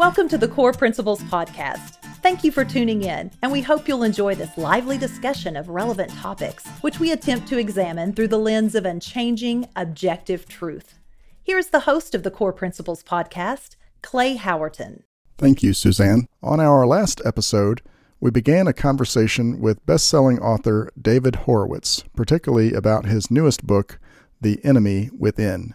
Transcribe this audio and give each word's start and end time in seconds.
Welcome 0.00 0.30
to 0.30 0.38
the 0.38 0.48
Core 0.48 0.72
Principles 0.72 1.22
Podcast. 1.24 1.96
Thank 2.22 2.42
you 2.42 2.50
for 2.50 2.64
tuning 2.64 3.02
in, 3.02 3.30
and 3.42 3.52
we 3.52 3.60
hope 3.60 3.86
you'll 3.86 4.02
enjoy 4.02 4.34
this 4.34 4.56
lively 4.56 4.96
discussion 4.96 5.58
of 5.58 5.68
relevant 5.68 6.10
topics, 6.12 6.66
which 6.80 6.98
we 6.98 7.12
attempt 7.12 7.46
to 7.48 7.58
examine 7.58 8.14
through 8.14 8.28
the 8.28 8.38
lens 8.38 8.74
of 8.74 8.86
unchanging, 8.86 9.68
objective 9.76 10.48
truth. 10.48 10.98
Here's 11.42 11.66
the 11.66 11.80
host 11.80 12.14
of 12.14 12.22
the 12.22 12.30
Core 12.30 12.54
Principles 12.54 13.02
Podcast, 13.02 13.76
Clay 14.00 14.38
Howerton. 14.38 15.02
Thank 15.36 15.62
you, 15.62 15.74
Suzanne. 15.74 16.28
On 16.42 16.60
our 16.60 16.86
last 16.86 17.20
episode, 17.26 17.82
we 18.20 18.30
began 18.30 18.66
a 18.66 18.72
conversation 18.72 19.60
with 19.60 19.84
best 19.84 20.08
selling 20.08 20.38
author 20.38 20.90
David 20.98 21.36
Horowitz, 21.44 22.04
particularly 22.16 22.72
about 22.72 23.04
his 23.04 23.30
newest 23.30 23.66
book, 23.66 23.98
The 24.40 24.64
Enemy 24.64 25.10
Within. 25.12 25.74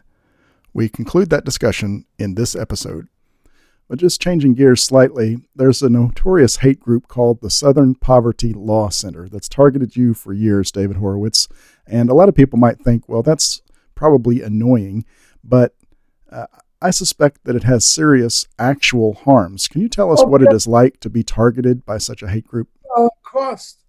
We 0.74 0.90
conclude 0.90 1.30
that 1.30 1.46
discussion 1.46 2.06
in 2.18 2.34
this 2.34 2.56
episode. 2.56 3.08
But 3.88 4.00
just 4.00 4.22
changing 4.22 4.56
gears 4.56 4.82
slightly, 4.82 5.38
there's 5.56 5.84
a 5.84 5.90
notorious 5.90 6.58
hate 6.58 6.80
group 6.80 7.08
called 7.08 7.42
the 7.42 7.52
Southern 7.52 7.94
Poverty 7.96 8.52
Law 8.52 8.90
Center 8.90 9.30
that's 9.30 9.48
targeted 9.48 9.96
you 9.96 10.14
for 10.14 10.34
years, 10.34 10.72
David 10.72 10.98
Horowitz. 10.98 11.48
And 11.86 12.10
a 12.10 12.16
lot 12.16 12.30
of 12.30 12.36
people 12.36 12.58
might 12.58 12.80
think, 12.80 13.08
well, 13.08 13.22
that's 13.22 13.62
probably 13.94 14.42
annoying, 14.42 15.06
but 15.44 15.76
uh, 16.32 16.48
I 16.82 16.90
suspect 16.90 17.46
that 17.46 17.56
it 17.56 17.64
has 17.64 17.86
serious 17.86 18.48
actual 18.60 19.14
harms. 19.14 19.68
Can 19.68 19.82
you 19.82 19.90
tell 19.90 20.12
us 20.12 20.24
what 20.24 20.42
it 20.42 20.52
is 20.52 20.68
like 20.68 21.00
to 21.00 21.10
be 21.10 21.24
targeted 21.24 21.86
by 21.86 21.98
such 21.98 22.22
a 22.22 22.28
hate 22.28 22.48
group? 22.48 22.70
Uh, 22.96 23.08
cost. 23.24 23.84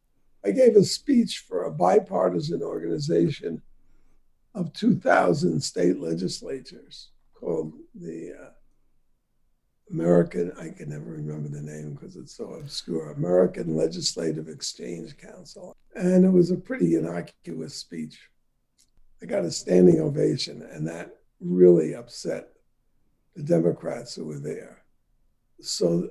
I 0.45 0.51
gave 0.53 0.77
a 0.77 0.85
speech 0.85 1.45
for 1.49 1.65
a 1.65 1.73
bipartisan 1.73 2.63
organization 2.63 3.63
of 4.55 4.73
2,000 4.73 5.61
state 5.61 5.99
legislatures 5.99 7.11
called 7.35 7.75
the 7.95 8.33
uh, 8.33 8.51
American, 9.91 10.53
I 10.59 10.71
can 10.71 10.91
never 10.91 11.13
remember 11.13 11.49
the 11.49 11.63
name 11.63 11.95
because 11.95 12.17
it's 12.17 12.37
so 12.37 12.55
obscure, 12.55 13.11
American 13.13 13.77
Legislative 13.77 14.49
Exchange 14.49 15.17
Council. 15.17 15.77
And 15.95 16.25
it 16.25 16.31
was 16.31 16.51
a 16.51 16.57
pretty 16.57 16.97
innocuous 16.97 17.77
speech. 17.77 18.19
I 19.23 19.27
got 19.27 19.45
a 19.45 19.51
standing 19.51 20.01
ovation, 20.01 20.63
and 20.73 20.87
that 20.89 21.17
really 21.41 21.95
upset 21.95 22.49
the 23.35 23.43
Democrats 23.43 24.15
who 24.15 24.25
were 24.25 24.41
there. 24.41 24.83
So 25.61 26.11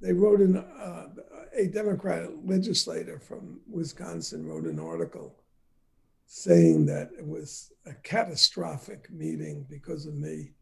they 0.00 0.12
wrote 0.12 0.40
in, 0.40 0.56
uh, 0.56 1.08
a 1.56 1.66
Democratic 1.66 2.30
legislator 2.44 3.18
from 3.18 3.60
Wisconsin 3.68 4.46
wrote 4.46 4.64
an 4.64 4.78
article 4.78 5.36
saying 6.26 6.86
that 6.86 7.10
it 7.18 7.26
was 7.26 7.72
a 7.86 7.94
catastrophic 8.02 9.10
meeting 9.10 9.66
because 9.68 10.06
of 10.06 10.14
me 10.14 10.52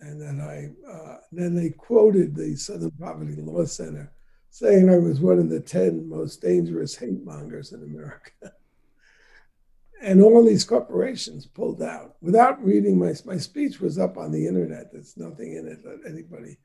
and 0.00 0.20
then 0.20 0.40
I 0.40 0.90
uh, 0.90 1.18
then 1.32 1.54
they 1.54 1.70
quoted 1.70 2.34
the 2.34 2.56
Southern 2.56 2.90
Poverty 2.92 3.36
Law 3.40 3.64
Center 3.64 4.12
saying 4.50 4.90
I 4.90 4.98
was 4.98 5.20
one 5.20 5.38
of 5.38 5.50
the 5.50 5.60
ten 5.60 6.08
most 6.08 6.40
dangerous 6.40 6.96
hate 6.96 7.24
mongers 7.24 7.72
in 7.72 7.82
America. 7.82 8.30
and 10.02 10.22
all 10.22 10.44
these 10.44 10.64
corporations 10.64 11.46
pulled 11.46 11.82
out 11.82 12.16
without 12.20 12.64
reading 12.64 12.98
my 12.98 13.14
my 13.24 13.36
speech 13.36 13.80
was 13.80 13.98
up 13.98 14.16
on 14.16 14.32
the 14.32 14.46
internet. 14.46 14.92
There's 14.92 15.16
nothing 15.16 15.54
in 15.54 15.68
it 15.68 15.82
that 15.84 16.08
anybody 16.08 16.56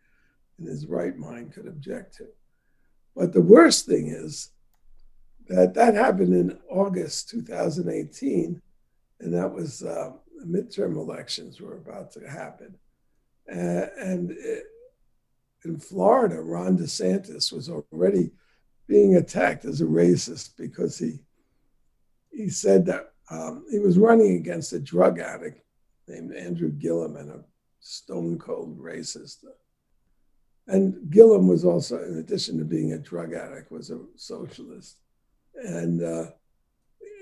in 0.60 0.66
his 0.66 0.86
right 0.86 1.18
mind 1.18 1.54
could 1.54 1.68
object 1.68 2.16
to. 2.18 2.28
But 3.16 3.34
the 3.34 3.42
worst 3.42 3.86
thing 3.86 4.08
is 4.08 4.52
that 5.48 5.74
that 5.74 5.94
happened 5.94 6.34
in 6.34 6.58
August 6.70 7.30
2018, 7.30 8.62
and 9.20 9.34
that 9.34 9.54
was 9.54 9.84
uh, 9.84 10.12
midterm 10.46 10.96
elections 10.96 11.62
were 11.62 11.78
about 11.78 12.12
to 12.14 12.30
happen. 12.30 12.76
Uh, 13.52 13.88
and 14.00 14.32
it, 14.32 14.64
in 15.64 15.80
Florida, 15.80 16.42
Ron 16.42 16.78
DeSantis 16.78 17.52
was 17.52 17.70
already 17.70 18.32
being 18.88 19.16
attacked 19.16 19.66
as 19.66 19.82
a 19.82 19.86
racist 19.86 20.52
because 20.58 20.98
he 20.98 21.20
he 22.32 22.50
said 22.50 22.86
that 22.86 23.14
um, 23.32 23.66
he 23.72 23.80
was 23.80 23.98
running 23.98 24.36
against 24.36 24.74
a 24.74 24.80
drug 24.80 25.20
addict 25.20 25.62
named 26.08 26.34
Andrew 26.34 26.70
Gillum 26.70 27.16
and 27.16 27.32
a 27.32 27.44
stone 27.80 28.38
cold 28.38 28.78
racist. 28.78 29.46
And 30.68 31.10
Gillum 31.10 31.48
was 31.48 31.64
also, 31.64 32.04
in 32.04 32.18
addition 32.18 32.58
to 32.60 32.66
being 32.66 32.94
a 32.94 32.98
drug 32.98 33.34
addict, 33.34 33.72
was 33.72 33.90
a 33.90 34.02
socialist. 34.16 34.98
And 35.56 36.04
uh, 36.04 36.32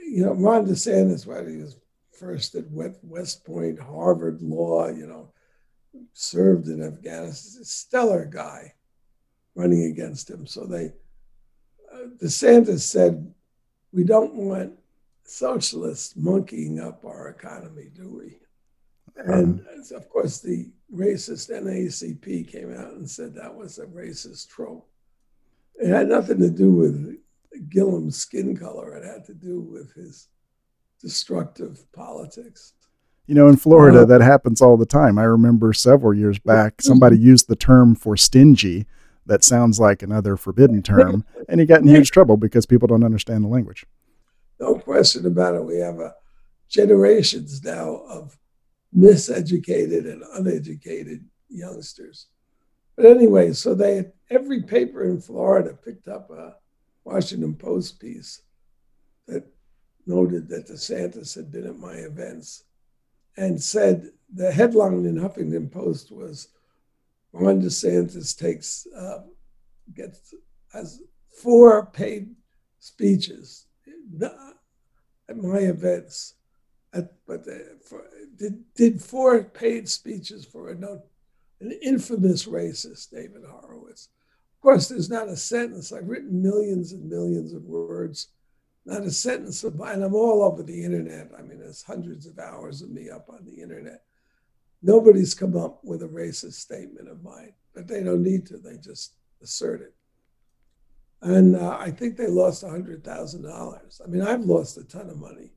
you 0.08 0.26
know, 0.26 0.34
Ron 0.34 0.66
DeSantis, 0.66 1.28
right, 1.28 1.48
he 1.48 1.58
was 1.58 1.78
first 2.12 2.56
at 2.56 2.66
West 2.70 3.46
Point, 3.46 3.80
Harvard 3.80 4.42
Law, 4.42 4.88
you 4.88 5.08
know, 5.08 5.32
served 6.14 6.68
in 6.68 6.84
Afghanistan, 6.84 7.62
a 7.62 7.66
stellar 7.66 8.26
guy 8.26 8.74
running 9.56 9.86
against 9.86 10.30
him. 10.30 10.46
So 10.48 10.66
they, 10.66 10.94
uh, 11.94 12.08
DeSantis 12.22 12.82
said, 12.82 13.34
we 13.92 14.04
don't 14.04 14.34
want 14.34 14.74
socialists 15.26 16.16
monkeying 16.16 16.80
up 16.80 17.06
our 17.06 17.30
economy, 17.30 17.90
do 17.94 18.18
we? 18.18 18.40
And 19.16 19.62
uh-huh. 19.62 19.98
of 19.98 20.10
course, 20.10 20.40
the 20.40 20.72
racist 20.94 21.52
NAACP 21.52 22.52
came 22.52 22.74
out 22.76 22.94
and 22.94 23.10
said 23.10 23.36
that 23.36 23.54
was 23.54 23.78
a 23.78 23.86
racist 23.86 24.50
trope. 24.50 24.90
It 25.76 25.90
had 25.90 26.08
nothing 26.08 26.40
to 26.40 26.50
do 26.50 26.72
with 26.72 27.18
Gillum's 27.70 28.18
skin 28.18 28.58
color, 28.58 28.96
it 28.96 29.06
had 29.06 29.26
to 29.26 29.34
do 29.34 29.60
with 29.60 29.94
his 29.94 30.30
destructive 31.00 31.86
politics. 31.92 32.74
You 33.26 33.36
know, 33.36 33.48
in 33.48 33.56
Florida, 33.56 34.02
uh, 34.02 34.06
that 34.06 34.22
happens 34.22 34.62
all 34.62 34.76
the 34.76 34.86
time. 34.86 35.18
I 35.18 35.24
remember 35.24 35.72
several 35.72 36.14
years 36.14 36.40
back, 36.40 36.82
somebody 36.82 37.18
used 37.18 37.48
the 37.48 37.56
term 37.56 37.96
for 37.96 38.18
stingy 38.18 38.86
that 39.26 39.46
sounds 39.46 39.80
like 39.80 40.04
another 40.04 40.36
forbidden 40.36 40.82
term, 40.84 41.24
and 41.50 41.62
he 41.62 41.66
got 41.66 41.82
in 41.82 41.88
huge 41.88 42.12
trouble 42.12 42.36
because 42.36 42.66
people 42.66 42.88
don't 42.88 43.04
understand 43.04 43.44
the 43.44 43.48
language. 43.48 43.86
No 44.60 44.76
question 44.76 45.26
about 45.26 45.56
it. 45.56 45.64
We 45.64 45.78
have 45.78 46.00
a 46.00 46.16
generations 46.68 47.64
now 47.64 48.02
of 48.10 48.38
miseducated 48.96 50.12
and 50.12 50.24
uneducated 50.34 51.26
youngsters. 51.50 52.28
But 52.96 53.06
anyway, 53.06 53.54
so 53.54 53.74
they 53.74 54.12
every 54.30 54.64
paper 54.64 55.04
in 55.06 55.22
Florida 55.22 55.74
picked 55.74 56.08
up 56.08 56.30
a 56.30 56.56
Washington 57.04 57.56
Post 57.56 58.00
piece 58.00 58.42
that 59.28 59.46
noted 60.06 60.50
that 60.50 60.68
DeSantis 60.68 61.36
had 61.36 61.52
been 61.52 61.66
at 61.66 61.80
my 61.80 61.94
events 61.94 62.64
and 63.38 63.62
said 63.62 64.10
the 64.34 64.52
headline 64.52 65.06
in 65.06 65.16
Huffington 65.16 65.72
Post 65.72 66.12
was 66.12 66.50
Ron 67.32 67.62
DeSantis 67.62 68.38
takes 68.38 68.88
uh, 68.96 69.20
gets 69.94 70.34
has 70.72 71.02
four 71.42 71.88
paid 71.88 72.36
speeches 72.80 73.66
at 75.30 75.38
my 75.38 75.58
events, 75.58 76.36
at, 76.94 77.14
but 77.28 77.46
for, 77.88 78.06
did 78.38 78.64
did 78.76 79.02
four 79.02 79.44
paid 79.44 79.90
speeches 79.90 80.46
for 80.46 80.70
a 80.70 80.76
an 81.62 81.72
infamous 81.82 82.46
racist, 82.46 83.10
David 83.12 83.44
Horowitz. 83.48 84.10
Of 84.58 84.62
course, 84.62 84.90
there's 84.90 85.10
not 85.10 85.30
a 85.30 85.36
sentence. 85.36 85.92
I've 85.92 86.10
written 86.10 86.42
millions 86.42 86.92
and 86.92 87.10
millions 87.10 87.54
of 87.54 87.64
words 87.64 88.28
not 88.86 89.04
a 89.04 89.12
sentence 89.12 89.64
of 89.64 89.76
mine. 89.76 90.02
I'm 90.02 90.14
all 90.14 90.44
over 90.44 90.64
the 90.64 90.84
internet. 90.84 91.32
I 91.38 91.42
mean, 91.42 91.60
there's 91.60 91.84
hundreds 91.84 92.26
of 92.26 92.38
hours 92.40 92.82
of 92.82 92.90
me 92.90 93.10
up 93.10 93.28
on 93.30 93.46
the 93.46 93.62
internet. 93.62 94.04
Nobody's 94.82 95.34
come 95.34 95.56
up 95.56 95.80
with 95.84 96.04
a 96.04 96.08
racist 96.08 96.56
statement 96.56 97.08
of 97.08 97.24
mine, 97.24 97.54
but 97.74 97.88
they 97.88 98.04
don't 98.04 98.24
need 98.24 98.46
to. 98.48 98.58
They 98.58 98.78
just 98.78 99.14
assert 99.42 99.82
it. 99.82 99.94
And 101.22 101.56
uh, 101.56 101.78
I 101.80 101.90
think 101.90 102.18
they 102.18 102.28
lost 102.28 102.66
$100,000. 102.66 104.02
I 104.02 104.08
mean, 104.08 104.22
I've 104.22 104.44
lost 104.44 104.78
a 104.78 104.84
ton 104.84 105.10
of 105.10 105.18
money 105.18 105.52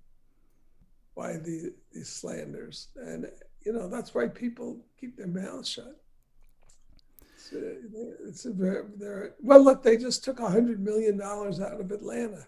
by 1.16 1.32
the, 1.32 1.74
these 1.92 2.08
slanders. 2.08 2.88
And, 2.94 3.28
you 3.64 3.72
know, 3.72 3.88
that's 3.88 4.14
why 4.14 4.28
people 4.28 4.78
keep 5.00 5.16
their 5.16 5.26
mouths 5.26 5.68
shut. 5.68 6.00
It's 7.34 7.52
a, 7.52 8.28
it's 8.28 8.44
a 8.44 8.52
very, 8.52 9.30
well, 9.40 9.62
look, 9.62 9.82
they 9.82 9.96
just 9.96 10.22
took 10.22 10.38
$100 10.38 10.78
million 10.78 11.20
out 11.20 11.80
of 11.80 11.90
Atlanta 11.90 12.46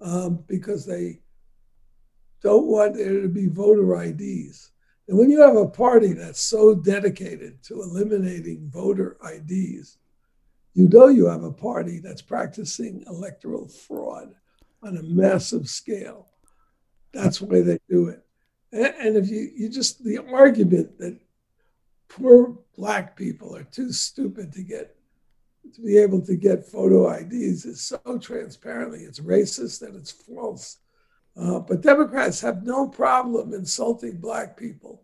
um, 0.00 0.44
because 0.46 0.84
they 0.84 1.20
don't 2.42 2.66
want 2.66 2.94
there 2.96 3.20
to 3.22 3.28
be 3.28 3.46
voter 3.46 4.02
IDs. 4.02 4.70
And 5.08 5.18
when 5.18 5.30
you 5.30 5.40
have 5.40 5.56
a 5.56 5.68
party 5.68 6.12
that's 6.12 6.40
so 6.40 6.74
dedicated 6.74 7.62
to 7.64 7.82
eliminating 7.82 8.68
voter 8.70 9.16
IDs, 9.24 9.98
you 10.74 10.88
know 10.88 11.08
you 11.08 11.26
have 11.26 11.44
a 11.44 11.52
party 11.52 12.00
that's 12.00 12.22
practicing 12.22 13.04
electoral 13.06 13.68
fraud 13.68 14.34
on 14.82 14.96
a 14.96 15.02
massive 15.02 15.68
scale. 15.68 16.28
That's 17.12 17.40
why 17.40 17.62
they 17.62 17.78
do 17.88 18.08
it. 18.08 18.22
And, 18.72 19.16
if 19.16 19.30
you, 19.30 19.50
you 19.56 19.68
just, 19.68 20.04
the 20.04 20.18
argument 20.18 20.98
that 20.98 21.18
poor 22.08 22.58
black 22.76 23.16
people 23.16 23.56
are 23.56 23.64
too 23.64 23.92
stupid 23.92 24.52
to 24.52 24.62
get 24.62 24.95
to 25.74 25.80
be 25.80 25.98
able 25.98 26.20
to 26.22 26.36
get 26.36 26.66
photo 26.66 27.10
IDs 27.10 27.64
is 27.64 27.80
so 27.80 28.18
transparently, 28.18 29.00
it's 29.00 29.20
racist 29.20 29.82
and 29.82 29.96
it's 29.96 30.10
false. 30.10 30.78
Uh, 31.36 31.60
but 31.60 31.82
Democrats 31.82 32.40
have 32.40 32.64
no 32.64 32.88
problem 32.88 33.52
insulting 33.52 34.16
black 34.18 34.56
people. 34.56 35.02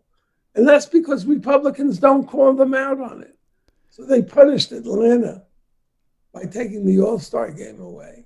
And 0.55 0.67
that's 0.67 0.85
because 0.85 1.25
Republicans 1.25 1.99
don't 1.99 2.27
call 2.27 2.53
them 2.53 2.73
out 2.73 2.99
on 2.99 3.21
it. 3.21 3.37
So 3.89 4.05
they 4.05 4.21
punished 4.21 4.71
Atlanta 4.71 5.43
by 6.33 6.45
taking 6.45 6.85
the 6.85 7.01
All 7.01 7.19
Star 7.19 7.51
game 7.51 7.79
away. 7.79 8.25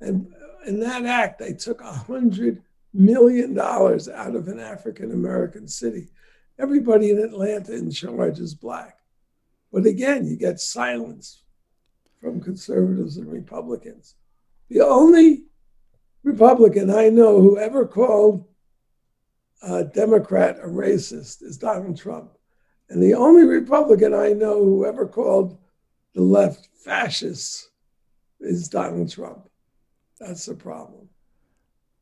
And 0.00 0.32
in 0.66 0.80
that 0.80 1.04
act, 1.04 1.38
they 1.38 1.52
took 1.52 1.80
a 1.80 1.92
hundred 1.92 2.62
million 2.92 3.54
dollars 3.54 4.08
out 4.08 4.34
of 4.34 4.48
an 4.48 4.58
African 4.58 5.12
American 5.12 5.68
city. 5.68 6.08
Everybody 6.58 7.10
in 7.10 7.18
Atlanta 7.18 7.74
in 7.74 7.90
charge 7.90 8.38
is 8.40 8.54
black. 8.54 8.98
But 9.72 9.86
again, 9.86 10.26
you 10.26 10.36
get 10.36 10.60
silence 10.60 11.43
from 12.24 12.40
conservatives 12.40 13.18
and 13.18 13.30
Republicans. 13.30 14.14
The 14.70 14.80
only 14.80 15.44
Republican 16.22 16.88
I 16.88 17.10
know 17.10 17.38
who 17.38 17.58
ever 17.58 17.86
called 17.86 18.48
a 19.62 19.84
Democrat 19.84 20.58
a 20.62 20.66
racist 20.66 21.42
is 21.42 21.58
Donald 21.58 21.98
Trump. 21.98 22.30
And 22.88 23.02
the 23.02 23.12
only 23.12 23.44
Republican 23.44 24.14
I 24.14 24.28
know 24.28 24.64
who 24.64 24.86
ever 24.86 25.06
called 25.06 25.58
the 26.14 26.22
left 26.22 26.70
fascists 26.82 27.68
is 28.40 28.70
Donald 28.70 29.10
Trump. 29.10 29.50
That's 30.18 30.46
the 30.46 30.54
problem. 30.54 31.10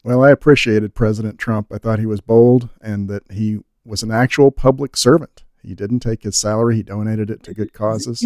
Well, 0.05 0.23
I 0.23 0.31
appreciated 0.31 0.95
President 0.95 1.39
Trump. 1.39 1.73
I 1.73 1.79
thought 1.79 1.99
he 1.99 2.07
was 2.07 2.21
bold 2.21 2.69
and 2.81 3.09
that 3.09 3.25
he 3.33 3.59
was 3.85 4.05
an 4.05 4.13
actual 4.13 4.53
public 4.53 4.97
servant. 4.97 5.43
He 5.65 5.75
didn't 5.75 6.01
take 6.01 6.23
his 6.23 6.37
salary, 6.37 6.77
he 6.77 6.83
donated 6.85 7.29
it 7.29 7.43
to 7.43 7.55
good 7.55 7.73
causes. 7.73 8.25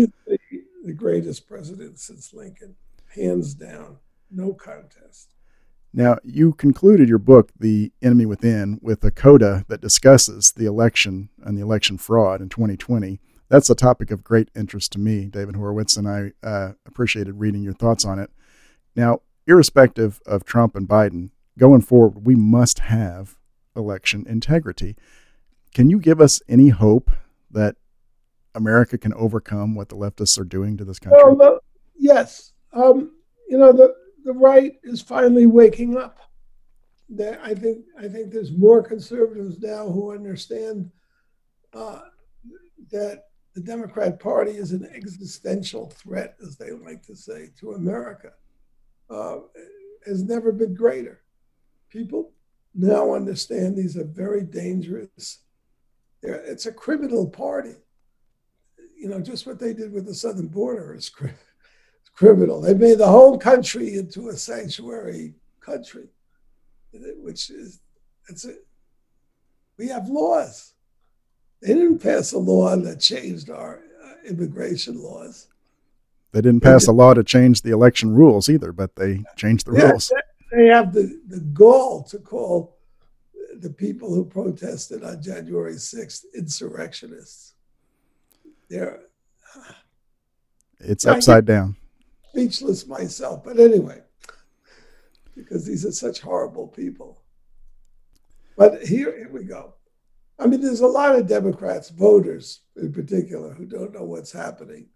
Greatest 0.97 1.47
president 1.47 1.99
since 1.99 2.33
Lincoln, 2.33 2.77
hands 3.15 3.55
down, 3.55 3.99
no 4.31 4.53
contest. 4.53 5.35
Now, 5.93 6.19
you 6.23 6.53
concluded 6.53 7.09
your 7.09 7.19
book, 7.19 7.51
The 7.59 7.93
Enemy 8.03 8.27
Within, 8.27 8.79
with 8.83 9.03
a 9.05 9.11
coda 9.11 9.65
that 9.69 9.81
discusses 9.81 10.53
the 10.53 10.67
election 10.67 11.31
and 11.43 11.57
the 11.57 11.63
election 11.63 11.97
fraud 11.97 12.43
in 12.43 12.49
2020. 12.49 13.19
That's 13.49 13.71
a 13.71 13.75
topic 13.75 14.11
of 14.11 14.25
great 14.25 14.51
interest 14.55 14.93
to 14.93 14.99
me, 14.99 15.27
David 15.27 15.57
Horowitz, 15.57 15.97
and 15.97 16.09
I 16.09 16.33
uh, 16.43 16.73
appreciated 16.85 17.41
reading 17.41 17.63
your 17.63 17.73
thoughts 17.73 18.05
on 18.05 18.19
it. 18.19 18.31
Now, 18.95 19.21
irrespective 19.47 20.21
of 20.27 20.45
Trump 20.45 20.77
and 20.77 20.89
Biden, 20.89 21.31
going 21.59 21.81
forward, 21.81 22.27
we 22.27 22.35
must 22.35 22.81
have 22.81 23.39
election 23.75 24.27
integrity. 24.29 24.97
Can 25.73 25.89
you 25.89 25.99
give 25.99 26.21
us 26.21 26.43
any 26.49 26.71
hope 26.71 27.11
that 27.51 27.77
America 28.57 28.99
can 28.99 29.15
overcome 29.15 29.75
what 29.75 29.89
the 29.89 29.97
leftists 29.97 30.39
are 30.39 30.45
doing 30.45 30.77
to 30.77 30.85
this 30.85 30.99
country? 30.99 31.35
Well, 31.35 31.61
yes. 31.97 32.53
Um, 32.73 33.13
you 33.49 33.59
know, 33.59 33.73
the 33.73 33.95
the 34.25 34.33
right 34.33 34.75
is 34.83 35.01
finally 35.01 35.47
waking 35.47 35.97
up. 35.97 36.19
That 37.11 37.41
I 37.45 37.55
think 37.55 37.85
I 37.99 38.09
think 38.09 38.33
there's 38.33 38.51
more 38.51 38.83
conservatives 38.83 39.61
now 39.61 39.89
who 39.89 40.13
understand 40.13 40.91
uh, 41.73 42.01
that 42.91 43.25
the 43.55 43.61
Democrat 43.61 44.19
Party 44.19 44.53
is 44.53 44.73
an 44.73 44.89
existential 44.93 45.91
threat, 45.91 46.37
as 46.43 46.57
they 46.57 46.73
like 46.73 47.03
to 47.05 47.15
say, 47.15 47.51
to 47.61 47.73
America. 47.73 48.33
Uh, 49.09 49.39
has 50.05 50.23
never 50.23 50.53
been 50.53 50.75
greater. 50.75 51.21
People 51.91 52.33
now 52.75 53.15
understand 53.15 53.77
these 53.77 53.97
are 53.97 54.05
very 54.05 54.43
dangerous. 54.43 55.41
They're, 56.23 56.35
it's 56.35 56.67
a 56.67 56.73
criminal 56.73 57.29
party. 57.29 57.77
You 58.99 59.09
know, 59.09 59.21
just 59.21 59.47
what 59.47 59.59
they 59.59 59.75
did 59.75 59.93
with 59.93 60.07
the 60.07 60.15
southern 60.15 60.49
border 60.49 60.95
is 60.95 61.09
criminal 61.09 61.39
criminal. 62.17 62.61
They 62.61 62.75
made 62.75 62.99
the 62.99 63.07
whole 63.07 63.39
country 63.39 63.95
into 63.95 64.29
a 64.29 64.37
sanctuary 64.37 65.35
country, 65.61 66.09
which 66.93 67.51
is 67.51 67.81
it's 68.29 68.45
a, 68.47 68.55
we 69.77 69.89
have 69.89 70.09
laws. 70.09 70.73
They 71.61 71.69
didn't 71.69 72.01
pass 72.01 72.33
a 72.33 72.39
law 72.39 72.75
that 72.77 73.01
changed 73.01 73.51
our 73.51 73.83
uh, 74.05 74.29
immigration 74.29 75.01
laws. 75.03 75.49
They 76.33 76.41
didn't 76.41 76.63
pass 76.63 76.87
a 76.87 76.93
law 76.93 77.15
to 77.15 77.23
change 77.23 77.63
the 77.63 77.71
election 77.71 78.15
rules 78.15 78.49
either, 78.49 78.73
but 78.73 78.97
they 78.97 79.23
changed 79.37 79.67
the 79.67 79.79
yeah, 79.79 79.91
rules. 79.91 80.13
They 80.53 80.67
have 80.67 80.93
the, 80.93 81.21
the 81.29 81.41
gall 81.41 82.03
to 82.05 82.19
call 82.19 82.77
the 83.59 83.71
people 83.71 84.15
who 84.15 84.25
protested 84.25 85.03
on 85.03 85.23
January 85.23 85.75
6th 85.75 86.25
insurrectionists. 86.35 87.55
They're 88.69 89.01
it's 90.79 91.07
upside 91.07 91.47
down 91.47 91.77
speechless 92.37 92.87
myself. 92.87 93.45
But 93.45 93.59
anyway, 93.59 94.03
because 95.35 95.65
these 95.65 95.87
are 95.87 95.93
such 95.93 96.21
horrible 96.21 96.69
people. 96.69 97.23
But 98.57 98.83
here, 98.83 99.17
here 99.17 99.31
we 99.31 99.45
go. 99.45 99.75
I 100.39 100.47
mean, 100.47 100.61
there's 100.61 100.81
a 100.81 100.87
lot 100.87 101.17
of 101.17 101.27
Democrats, 101.27 101.89
voters 101.89 102.61
in 102.77 102.93
particular, 102.93 103.55
who 103.55 103.65
don't 103.65 103.95
know 103.95 104.05
what's 104.05 104.33
happening 104.33 104.89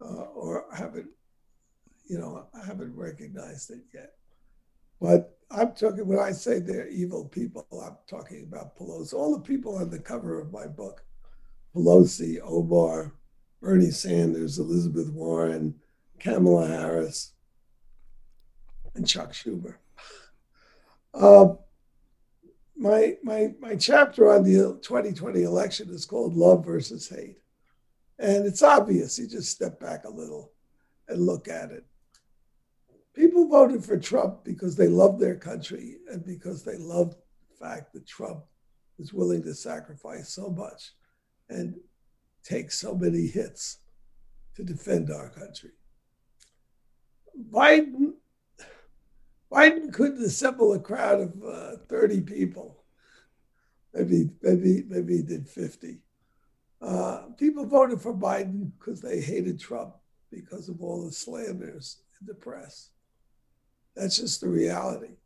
uh, 0.00 0.24
or 0.34 0.66
haven't, 0.76 1.08
you 2.08 2.18
know, 2.18 2.46
haven't 2.66 2.96
recognized 2.96 3.70
it 3.70 3.82
yet. 3.94 4.14
But 5.00 5.38
I'm 5.50 5.72
talking, 5.72 6.06
when 6.06 6.18
I 6.18 6.32
say 6.32 6.58
they're 6.58 6.88
evil 6.88 7.26
people, 7.26 7.66
I'm 7.72 7.96
talking 8.08 8.44
about 8.48 8.76
Pelosi. 8.76 9.14
All 9.14 9.36
the 9.36 9.42
people 9.42 9.76
on 9.76 9.90
the 9.90 9.98
cover 9.98 10.40
of 10.40 10.52
my 10.52 10.66
book 10.66 11.04
Pelosi, 11.74 12.38
Omar, 12.42 13.12
Bernie 13.60 13.90
Sanders, 13.90 14.58
Elizabeth 14.58 15.10
Warren, 15.10 15.74
Kamala 16.18 16.66
Harris, 16.66 17.32
and 18.94 19.06
Chuck 19.06 19.32
Schumer. 19.32 19.76
Uh, 21.14 21.54
my, 22.76 23.16
my, 23.22 23.54
my 23.60 23.76
chapter 23.76 24.32
on 24.32 24.42
the 24.42 24.78
2020 24.82 25.42
election 25.42 25.88
is 25.90 26.04
called 26.04 26.34
Love 26.34 26.64
versus 26.64 27.08
Hate. 27.08 27.38
And 28.18 28.46
it's 28.46 28.62
obvious. 28.62 29.18
You 29.18 29.26
just 29.26 29.50
step 29.50 29.80
back 29.80 30.04
a 30.04 30.10
little 30.10 30.52
and 31.08 31.24
look 31.24 31.48
at 31.48 31.70
it. 31.70 31.84
People 33.14 33.48
voted 33.48 33.84
for 33.84 33.98
Trump 33.98 34.42
because 34.42 34.74
they 34.74 34.88
love 34.88 35.18
their 35.18 35.36
country 35.36 35.98
and 36.10 36.24
because 36.24 36.62
they 36.62 36.76
love 36.78 37.14
the 37.50 37.66
fact 37.66 37.92
that 37.92 38.06
Trump 38.06 38.44
is 38.98 39.12
willing 39.12 39.42
to 39.42 39.54
sacrifice 39.54 40.30
so 40.30 40.48
much 40.48 40.92
and 41.48 41.76
take 42.42 42.70
so 42.70 42.94
many 42.94 43.26
hits 43.26 43.78
to 44.56 44.62
defend 44.62 45.10
our 45.10 45.28
country. 45.28 45.70
Biden 47.50 48.14
Biden 49.52 49.92
couldn't 49.92 50.24
assemble 50.24 50.72
a 50.72 50.78
crowd 50.78 51.20
of 51.20 51.42
uh, 51.44 51.76
30 51.88 52.22
people. 52.22 52.82
Maybe, 53.92 54.30
maybe, 54.40 54.84
maybe 54.88 55.16
he 55.18 55.22
did 55.22 55.46
50. 55.46 55.98
Uh, 56.80 57.18
people 57.36 57.66
voted 57.66 58.00
for 58.00 58.14
Biden 58.14 58.70
because 58.78 59.02
they 59.02 59.20
hated 59.20 59.60
Trump 59.60 59.94
because 60.30 60.70
of 60.70 60.80
all 60.82 61.04
the 61.04 61.12
slanders 61.12 61.98
in 62.18 62.26
the 62.26 62.34
press. 62.34 62.90
That's 63.94 64.16
just 64.16 64.40
the 64.40 64.48
reality. 64.48 65.16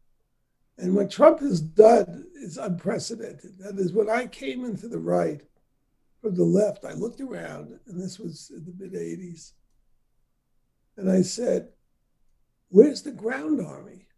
And 0.77 0.95
what 0.95 1.11
Trump 1.11 1.39
has 1.41 1.61
done 1.61 2.27
is 2.35 2.59
unprecedented. 2.59 3.59
That 3.61 3.79
is, 3.79 3.93
when 3.93 4.11
I 4.11 4.27
came 4.27 4.65
into 4.65 4.89
the 4.89 4.99
right 4.99 5.41
from 6.27 6.35
the 6.35 6.45
left, 6.45 6.85
I 6.85 6.93
looked 6.93 7.21
around, 7.21 7.79
and 7.87 8.03
this 8.03 8.19
was 8.19 8.51
in 8.51 8.65
the 8.65 8.75
mid 8.77 8.95
80s, 8.95 9.53
and 10.97 11.09
I 11.09 11.23
said, 11.23 11.69
Where's 12.69 13.03
the 13.03 13.13
ground 13.13 13.65
army? 13.65 14.09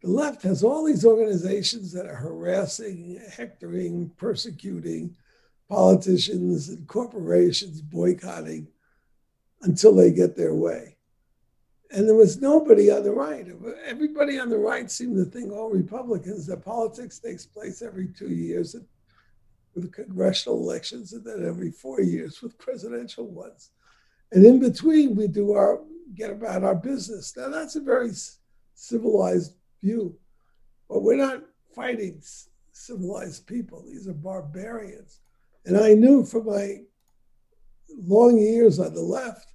The 0.00 0.08
left 0.08 0.42
has 0.44 0.64
all 0.64 0.82
these 0.82 1.04
organizations 1.04 1.92
that 1.92 2.06
are 2.06 2.14
harassing, 2.14 3.20
hectoring, 3.36 4.12
persecuting 4.16 5.14
politicians 5.68 6.70
and 6.70 6.88
corporations, 6.88 7.82
boycotting 7.82 8.68
until 9.60 9.94
they 9.94 10.10
get 10.10 10.38
their 10.38 10.54
way. 10.54 10.96
And 11.90 12.08
there 12.08 12.16
was 12.16 12.40
nobody 12.40 12.90
on 12.90 13.02
the 13.02 13.12
right. 13.12 13.46
Everybody 13.84 14.38
on 14.38 14.48
the 14.48 14.56
right 14.56 14.90
seemed 14.90 15.16
to 15.16 15.30
think, 15.30 15.52
all 15.52 15.68
Republicans, 15.68 16.46
that 16.46 16.64
politics 16.64 17.18
takes 17.18 17.44
place 17.44 17.82
every 17.82 18.08
two 18.08 18.30
years 18.30 18.74
with 19.74 19.92
congressional 19.92 20.58
elections 20.58 21.12
and 21.12 21.24
then 21.24 21.46
every 21.46 21.70
four 21.70 22.00
years 22.00 22.42
with 22.42 22.58
presidential 22.58 23.26
ones. 23.26 23.70
And 24.32 24.44
in 24.44 24.58
between, 24.60 25.16
we 25.16 25.26
do 25.26 25.52
our 25.52 25.80
get 26.14 26.30
about 26.30 26.64
our 26.64 26.74
business. 26.74 27.36
Now, 27.36 27.48
that's 27.48 27.76
a 27.76 27.80
very 27.80 28.10
civilized 28.74 29.54
view, 29.82 30.16
but 30.88 31.02
we're 31.02 31.16
not 31.16 31.42
fighting 31.74 32.20
civilized 32.72 33.46
people. 33.46 33.84
These 33.86 34.08
are 34.08 34.14
barbarians. 34.14 35.20
And 35.66 35.76
I 35.76 35.94
knew 35.94 36.24
from 36.24 36.46
my 36.46 36.80
long 37.96 38.38
years 38.38 38.78
on 38.78 38.94
the 38.94 39.02
left 39.02 39.52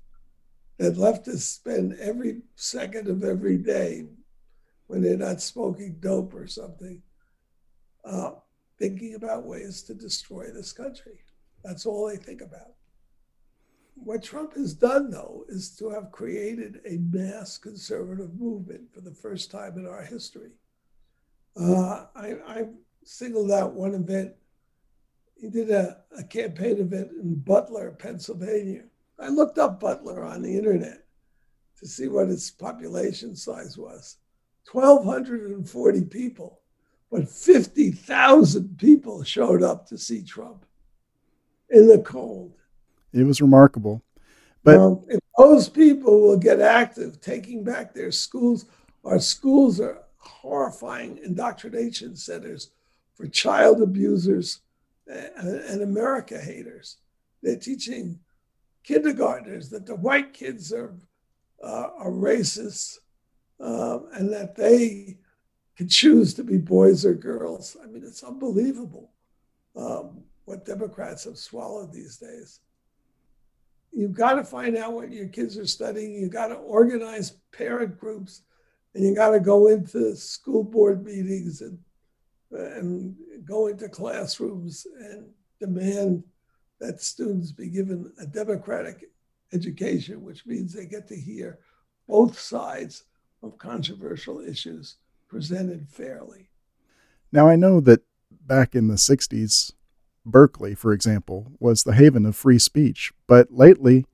that 0.77 0.95
leftists 0.95 1.55
spend 1.55 1.97
every 1.99 2.41
second 2.55 3.07
of 3.07 3.23
every 3.23 3.57
day 3.57 4.05
when 4.87 5.01
they're 5.01 5.17
not 5.17 5.41
smoking 5.41 5.97
dope 5.99 6.33
or 6.33 6.47
something, 6.47 7.01
uh, 8.03 8.31
thinking 8.79 9.15
about 9.15 9.45
ways 9.45 9.81
to 9.83 9.93
destroy 9.93 10.47
this 10.51 10.71
country. 10.73 11.19
That's 11.63 11.85
all 11.85 12.07
they 12.07 12.17
think 12.17 12.41
about. 12.41 12.73
What 13.95 14.23
Trump 14.23 14.55
has 14.55 14.73
done, 14.73 15.09
though, 15.09 15.45
is 15.47 15.75
to 15.77 15.89
have 15.89 16.11
created 16.11 16.81
a 16.85 16.97
mass 16.97 17.57
conservative 17.57 18.35
movement 18.39 18.93
for 18.93 19.01
the 19.01 19.13
first 19.13 19.51
time 19.51 19.77
in 19.77 19.87
our 19.87 20.03
history. 20.03 20.51
Uh, 21.59 22.05
I, 22.15 22.33
I, 22.45 22.65
singled 23.07 23.51
out 23.51 23.73
one 23.73 23.93
event. 23.93 24.33
He 25.35 25.47
did 25.47 25.69
a, 25.69 25.97
a 26.17 26.23
campaign 26.23 26.79
event 26.79 27.11
in 27.11 27.35
Butler, 27.35 27.91
Pennsylvania, 27.91 28.85
I 29.17 29.29
looked 29.29 29.57
up 29.57 29.79
Butler 29.79 30.23
on 30.23 30.41
the 30.41 30.57
internet 30.57 31.05
to 31.79 31.87
see 31.87 32.07
what 32.07 32.29
its 32.29 32.51
population 32.51 33.35
size 33.35 33.77
was 33.77 34.17
1,240 34.71 36.05
people, 36.05 36.61
but 37.11 37.29
50,000 37.29 38.77
people 38.77 39.23
showed 39.23 39.63
up 39.63 39.87
to 39.87 39.97
see 39.97 40.23
Trump 40.23 40.65
in 41.69 41.87
the 41.87 41.99
cold. 41.99 42.53
It 43.13 43.23
was 43.23 43.41
remarkable. 43.41 44.03
But 44.63 44.77
um, 44.77 45.05
if 45.07 45.19
those 45.37 45.69
people 45.69 46.21
will 46.21 46.37
get 46.37 46.59
active, 46.59 47.21
taking 47.21 47.63
back 47.63 47.93
their 47.93 48.11
schools, 48.11 48.65
our 49.03 49.19
schools 49.19 49.79
are 49.79 50.03
horrifying 50.17 51.19
indoctrination 51.23 52.15
centers 52.15 52.71
for 53.13 53.27
child 53.27 53.81
abusers 53.81 54.61
and, 55.07 55.47
and 55.47 55.81
America 55.83 56.39
haters. 56.39 56.97
They're 57.43 57.57
teaching 57.57 58.19
kindergartners 58.83 59.69
that 59.69 59.85
the 59.85 59.95
white 59.95 60.33
kids 60.33 60.73
are 60.73 60.95
uh, 61.63 61.89
are 61.97 62.11
racist 62.11 62.97
um, 63.59 64.07
and 64.13 64.31
that 64.33 64.55
they 64.55 65.17
can 65.75 65.89
choose 65.89 66.33
to 66.33 66.43
be 66.43 66.57
boys 66.57 67.05
or 67.05 67.13
girls. 67.13 67.75
I 67.81 67.87
mean, 67.87 68.03
it's 68.05 68.23
unbelievable 68.23 69.11
um, 69.75 70.23
what 70.45 70.65
Democrats 70.65 71.25
have 71.25 71.37
swallowed 71.37 71.91
these 71.91 72.17
days. 72.17 72.61
You've 73.91 74.13
got 74.13 74.33
to 74.33 74.43
find 74.43 74.77
out 74.77 74.93
what 74.93 75.11
your 75.11 75.27
kids 75.27 75.57
are 75.57 75.67
studying. 75.67 76.13
You've 76.13 76.31
got 76.31 76.47
to 76.47 76.55
organize 76.55 77.37
parent 77.51 77.97
groups, 77.97 78.41
and 78.93 79.03
you 79.03 79.15
got 79.15 79.31
to 79.31 79.39
go 79.39 79.67
into 79.67 80.15
school 80.15 80.63
board 80.63 81.03
meetings 81.03 81.61
and 81.61 81.77
and 82.51 83.15
go 83.43 83.67
into 83.67 83.89
classrooms 83.89 84.87
and 84.99 85.25
demand 85.59 86.23
that 86.79 87.01
students 87.01 87.51
be 87.51 87.67
given 87.67 88.11
a 88.21 88.25
democratic 88.25 89.09
education, 89.51 90.21
which 90.21 90.45
means 90.45 90.71
they 90.71 90.85
get 90.85 91.07
to 91.07 91.15
hear 91.15 91.59
both 92.07 92.39
sides 92.39 93.03
of 93.43 93.57
controversial 93.57 94.39
issues 94.39 94.97
presented 95.27 95.89
fairly. 95.89 96.49
Now, 97.31 97.47
I 97.47 97.55
know 97.55 97.79
that 97.81 98.01
back 98.31 98.75
in 98.75 98.87
the 98.87 98.95
60s, 98.95 99.73
Berkeley, 100.25 100.75
for 100.75 100.93
example, 100.93 101.51
was 101.59 101.83
the 101.83 101.93
haven 101.93 102.25
of 102.25 102.35
free 102.35 102.59
speech. 102.59 103.13
But 103.27 103.51
lately, 103.51 104.05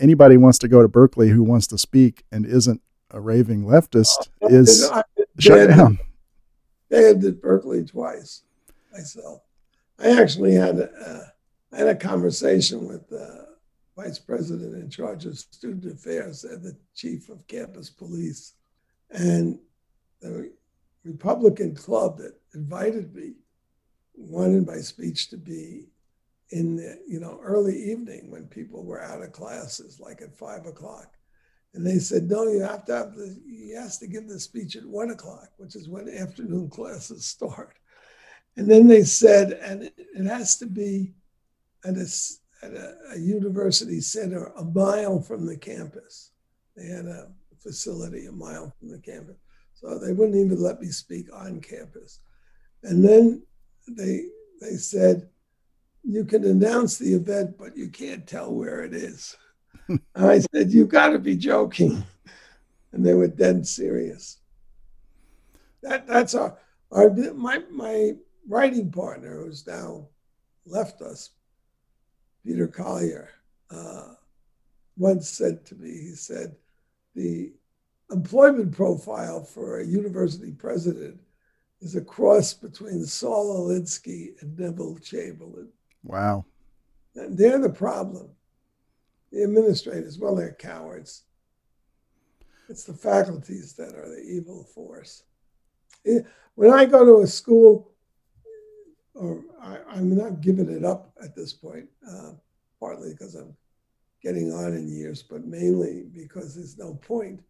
anybody 0.00 0.36
wants 0.36 0.58
to 0.58 0.68
go 0.68 0.82
to 0.82 0.88
Berkeley 0.88 1.30
who 1.30 1.42
wants 1.42 1.66
to 1.68 1.78
speak 1.78 2.24
and 2.32 2.44
isn't 2.44 2.80
a 3.10 3.20
raving 3.20 3.64
leftist 3.64 4.28
uh, 4.42 4.48
is 4.48 4.90
shut 5.38 5.70
down. 5.70 5.98
Banned 6.90 7.24
at 7.24 7.40
Berkeley 7.40 7.84
twice 7.84 8.42
myself. 8.92 9.42
I 9.98 10.20
actually 10.20 10.54
had 10.54 10.78
a, 10.78 11.32
I 11.72 11.76
had 11.78 11.88
a 11.88 11.94
conversation 11.94 12.86
with 12.86 13.08
the 13.08 13.48
vice 13.96 14.18
president 14.18 14.74
in 14.74 14.90
charge 14.90 15.26
of 15.26 15.38
student 15.38 15.92
affairs 15.92 16.44
and 16.44 16.62
the 16.62 16.76
chief 16.94 17.28
of 17.28 17.46
campus 17.46 17.90
police. 17.90 18.54
And 19.10 19.58
the 20.22 20.50
Republican 21.04 21.74
club 21.74 22.18
that 22.18 22.40
invited 22.54 23.14
me 23.14 23.32
wanted 24.14 24.66
my 24.66 24.78
speech 24.78 25.28
to 25.30 25.36
be 25.36 25.88
in 26.50 26.76
the 26.76 26.98
you 27.06 27.18
know 27.18 27.40
early 27.42 27.76
evening 27.76 28.30
when 28.30 28.46
people 28.46 28.84
were 28.84 29.02
out 29.02 29.22
of 29.22 29.32
classes, 29.32 30.00
like 30.00 30.22
at 30.22 30.36
five 30.36 30.66
o'clock. 30.66 31.16
And 31.74 31.86
they 31.86 31.98
said, 31.98 32.24
no, 32.24 32.44
you 32.44 32.60
have 32.60 32.84
to 32.86 32.94
have 32.94 33.14
the, 33.14 33.40
he 33.46 33.74
has 33.74 33.96
to 33.98 34.06
give 34.06 34.28
the 34.28 34.38
speech 34.38 34.76
at 34.76 34.84
one 34.84 35.10
o'clock, 35.10 35.48
which 35.56 35.74
is 35.74 35.88
when 35.88 36.08
afternoon 36.08 36.68
classes 36.70 37.24
start. 37.24 37.78
And 38.56 38.70
then 38.70 38.86
they 38.86 39.04
said, 39.04 39.52
and 39.52 39.84
it, 39.84 40.26
has 40.26 40.58
to 40.58 40.66
be 40.66 41.14
at 41.84 41.96
a, 41.96 42.06
at 42.62 42.72
a, 42.74 42.96
a, 43.14 43.18
university 43.18 44.02
center 44.02 44.52
a 44.58 44.64
mile 44.64 45.22
from 45.22 45.46
the 45.46 45.56
campus. 45.56 46.32
They 46.76 46.86
had 46.88 47.06
a 47.06 47.28
facility 47.58 48.26
a 48.26 48.32
mile 48.32 48.74
from 48.78 48.90
the 48.90 48.98
campus. 48.98 49.36
So 49.82 49.98
they 49.98 50.12
wouldn't 50.12 50.36
even 50.36 50.62
let 50.62 50.80
me 50.80 50.88
speak 50.88 51.26
on 51.34 51.60
campus. 51.60 52.20
And 52.84 53.04
then 53.04 53.42
they 53.88 54.26
they 54.60 54.76
said, 54.76 55.28
you 56.04 56.24
can 56.24 56.44
announce 56.44 56.98
the 56.98 57.14
event, 57.14 57.58
but 57.58 57.76
you 57.76 57.88
can't 57.88 58.26
tell 58.26 58.52
where 58.52 58.82
it 58.84 58.94
is. 58.94 59.36
I 60.16 60.38
said, 60.38 60.70
You've 60.72 60.88
got 60.88 61.08
to 61.10 61.18
be 61.18 61.36
joking. 61.36 62.04
And 62.92 63.04
they 63.04 63.14
were 63.14 63.28
dead 63.28 63.66
serious. 63.66 64.38
That 65.82 66.06
that's 66.06 66.34
our, 66.34 66.58
our 66.92 67.10
my 67.34 67.62
my 67.70 68.12
writing 68.46 68.92
partner 68.92 69.42
who's 69.42 69.66
now 69.66 70.08
left 70.66 71.00
us, 71.00 71.30
Peter 72.44 72.68
Collier, 72.68 73.30
uh, 73.70 74.14
once 74.96 75.28
said 75.28 75.64
to 75.66 75.74
me, 75.74 75.88
he 75.88 76.14
said, 76.14 76.54
the 77.14 77.52
employment 78.12 78.72
profile 78.72 79.42
for 79.42 79.80
a 79.80 79.86
university 79.86 80.52
president 80.52 81.18
is 81.80 81.96
a 81.96 82.00
cross 82.00 82.54
between 82.54 83.04
Saul 83.04 83.68
Alinsky 83.68 84.40
and 84.40 84.58
Neville 84.58 84.98
Chamberlain. 84.98 85.68
Wow. 86.04 86.44
And 87.14 87.36
they're 87.36 87.58
the 87.58 87.70
problem. 87.70 88.30
The 89.32 89.42
administrators, 89.42 90.18
well, 90.18 90.36
they're 90.36 90.52
cowards. 90.52 91.24
It's 92.68 92.84
the 92.84 92.94
faculties 92.94 93.72
that 93.74 93.94
are 93.94 94.08
the 94.08 94.22
evil 94.22 94.64
force. 94.64 95.24
When 96.54 96.70
I 96.70 96.84
go 96.84 97.04
to 97.04 97.22
a 97.22 97.26
school 97.26 97.92
or 99.14 99.42
I, 99.60 99.78
am 99.96 100.16
not 100.16 100.40
giving 100.40 100.70
it 100.70 100.84
up 100.84 101.12
at 101.22 101.34
this 101.34 101.52
point, 101.52 101.88
uh, 102.08 102.32
partly 102.80 103.10
because 103.10 103.34
I'm 103.34 103.54
getting 104.22 104.52
on 104.52 104.74
in 104.74 104.88
years, 104.88 105.22
but 105.22 105.44
mainly 105.44 106.04
because 106.14 106.54
there's 106.54 106.78
no 106.78 106.94
point. 106.94 107.42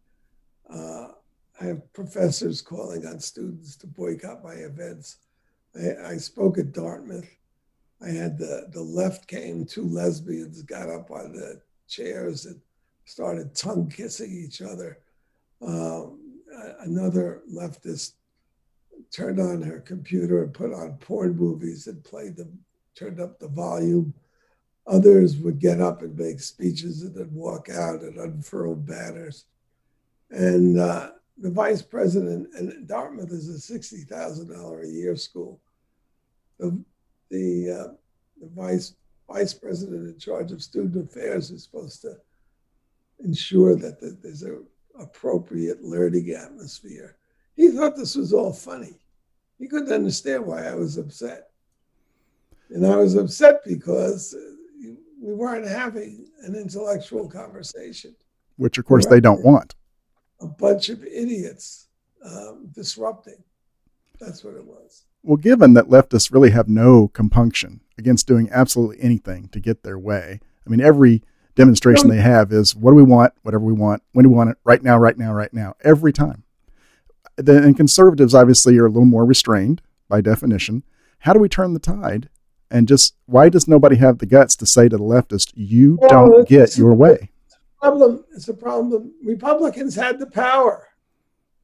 Uh, 0.69 1.09
I 1.61 1.65
have 1.65 1.93
professors 1.93 2.61
calling 2.61 3.05
on 3.05 3.19
students 3.19 3.75
to 3.77 3.87
boycott 3.87 4.43
my 4.43 4.53
events. 4.53 5.17
I, 5.75 6.13
I, 6.13 6.17
spoke 6.17 6.57
at 6.57 6.71
Dartmouth. 6.71 7.29
I 8.01 8.09
had 8.09 8.37
the, 8.37 8.67
the 8.71 8.81
left 8.81 9.27
came, 9.27 9.65
two 9.65 9.87
lesbians 9.87 10.61
got 10.63 10.89
up 10.89 11.11
on 11.11 11.33
the 11.33 11.61
chairs 11.87 12.45
and 12.45 12.59
started 13.05 13.55
tongue 13.55 13.89
kissing 13.89 14.31
each 14.31 14.61
other. 14.61 14.99
Um, 15.61 16.19
another 16.79 17.43
leftist 17.51 18.13
turned 19.11 19.39
on 19.39 19.61
her 19.61 19.79
computer 19.79 20.43
and 20.43 20.53
put 20.53 20.73
on 20.73 20.97
porn 20.97 21.35
movies 21.35 21.87
and 21.87 22.03
played 22.03 22.35
them, 22.35 22.59
turned 22.95 23.19
up 23.19 23.39
the 23.39 23.47
volume. 23.47 24.13
Others 24.87 25.37
would 25.37 25.59
get 25.59 25.79
up 25.79 26.01
and 26.01 26.17
make 26.17 26.39
speeches 26.39 27.03
and 27.03 27.15
then 27.15 27.33
walk 27.33 27.69
out 27.69 28.01
and 28.01 28.17
unfurl 28.17 28.75
banners. 28.75 29.45
And 30.33 30.79
uh, 30.79 31.11
the 31.37 31.51
vice 31.51 31.83
president, 31.83 32.49
and 32.55 32.87
Dartmouth 32.87 33.31
is 33.31 33.49
a 33.49 33.73
$60,000 33.73 34.83
a 34.83 34.87
year 34.87 35.15
school. 35.15 35.61
The, 36.57 36.83
the, 37.29 37.69
uh, 37.69 37.93
the 38.41 38.49
vice, 38.55 38.95
vice 39.31 39.53
president 39.53 40.07
in 40.07 40.17
charge 40.17 40.51
of 40.51 40.63
student 40.63 41.07
affairs 41.07 41.51
is 41.51 41.63
supposed 41.63 42.01
to 42.01 42.17
ensure 43.23 43.75
that 43.75 43.99
the, 43.99 44.17
there's 44.23 44.41
an 44.41 44.65
appropriate 44.99 45.83
learning 45.83 46.31
atmosphere. 46.31 47.15
He 47.55 47.69
thought 47.69 47.95
this 47.95 48.15
was 48.15 48.33
all 48.33 48.53
funny. 48.53 48.95
He 49.59 49.67
couldn't 49.67 49.93
understand 49.93 50.47
why 50.47 50.65
I 50.65 50.73
was 50.73 50.97
upset. 50.97 51.51
And 52.71 52.87
I 52.87 52.95
was 52.95 53.15
upset 53.15 53.61
because 53.65 54.35
we 55.21 55.33
weren't 55.35 55.67
having 55.67 56.25
an 56.41 56.55
intellectual 56.55 57.29
conversation. 57.29 58.15
Which, 58.57 58.79
of 58.79 58.85
course, 58.85 59.05
they 59.05 59.19
don't 59.19 59.43
want. 59.43 59.75
A 60.39 60.47
bunch 60.47 60.89
of 60.89 61.03
idiots 61.03 61.87
um, 62.23 62.69
disrupting. 62.73 63.43
That's 64.19 64.43
what 64.43 64.55
it 64.55 64.65
was. 64.65 65.03
Well, 65.21 65.37
given 65.37 65.73
that 65.73 65.89
leftists 65.89 66.33
really 66.33 66.51
have 66.51 66.67
no 66.67 67.07
compunction 67.09 67.81
against 67.97 68.27
doing 68.27 68.49
absolutely 68.51 69.01
anything 69.01 69.47
to 69.49 69.59
get 69.59 69.83
their 69.83 69.97
way, 69.97 70.39
I 70.65 70.69
mean, 70.69 70.81
every 70.81 71.23
demonstration 71.55 72.09
they 72.09 72.17
have 72.17 72.51
is 72.51 72.75
what 72.75 72.91
do 72.91 72.95
we 72.95 73.03
want, 73.03 73.33
whatever 73.43 73.63
we 73.63 73.73
want, 73.73 74.03
when 74.11 74.23
do 74.23 74.29
we 74.29 74.35
want 74.35 74.49
it, 74.49 74.57
right 74.63 74.83
now, 74.83 74.97
right 74.97 75.17
now, 75.17 75.31
right 75.33 75.53
now, 75.53 75.75
every 75.83 76.11
time 76.11 76.43
and 77.37 77.75
conservatives 77.75 78.33
obviously 78.33 78.77
are 78.77 78.85
a 78.85 78.89
little 78.89 79.05
more 79.05 79.25
restrained 79.25 79.81
by 80.07 80.21
definition. 80.21 80.83
How 81.19 81.33
do 81.33 81.39
we 81.39 81.49
turn 81.49 81.73
the 81.73 81.79
tide? 81.79 82.29
And 82.69 82.87
just 82.87 83.15
why 83.25 83.49
does 83.49 83.67
nobody 83.67 83.97
have 83.97 84.17
the 84.17 84.25
guts 84.25 84.55
to 84.57 84.65
say 84.65 84.89
to 84.89 84.97
the 84.97 85.03
leftist, 85.03 85.51
"You 85.55 85.97
well, 86.01 86.09
don't 86.09 86.49
get 86.49 86.77
your 86.77 86.93
way"? 86.93 87.29
It's 87.83 87.89
a 87.89 87.91
problem. 87.91 88.25
It's 88.33 88.47
a 88.47 88.53
problem. 88.53 89.13
Republicans 89.23 89.95
had 89.95 90.17
the 90.17 90.27
power. 90.27 90.87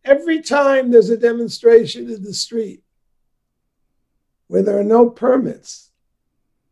Every 0.04 0.42
time 0.42 0.92
there's 0.92 1.10
a 1.10 1.18
demonstration 1.18 2.10
in 2.10 2.24
the 2.24 2.34
street 2.34 2.84
where 4.48 4.62
there 4.62 4.78
are 4.78 4.84
no 4.84 5.10
permits, 5.10 5.92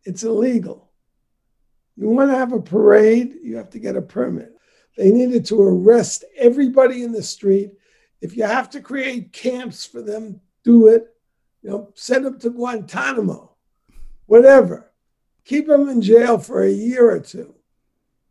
it's 0.03 0.23
illegal. 0.23 0.91
You 1.95 2.09
want 2.09 2.29
to 2.31 2.37
have 2.37 2.51
a 2.51 2.61
parade, 2.61 3.35
you 3.41 3.57
have 3.57 3.69
to 3.71 3.79
get 3.79 3.95
a 3.95 4.01
permit. 4.01 4.53
They 4.97 5.11
needed 5.11 5.45
to 5.47 5.61
arrest 5.61 6.25
everybody 6.37 7.03
in 7.03 7.11
the 7.11 7.23
street 7.23 7.71
if 8.21 8.35
you 8.35 8.43
have 8.43 8.69
to 8.71 8.81
create 8.81 9.31
camps 9.31 9.85
for 9.85 10.01
them, 10.01 10.41
do 10.63 10.87
it. 10.87 11.15
You 11.61 11.69
know, 11.69 11.91
send 11.95 12.25
them 12.25 12.39
to 12.39 12.49
Guantanamo, 12.49 13.51
whatever. 14.25 14.91
Keep 15.45 15.67
them 15.67 15.89
in 15.89 16.01
jail 16.01 16.37
for 16.37 16.63
a 16.63 16.71
year 16.71 17.09
or 17.09 17.19
two. 17.19 17.56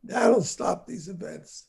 That'll 0.06 0.42
stop 0.42 0.86
these 0.86 1.08
events. 1.08 1.66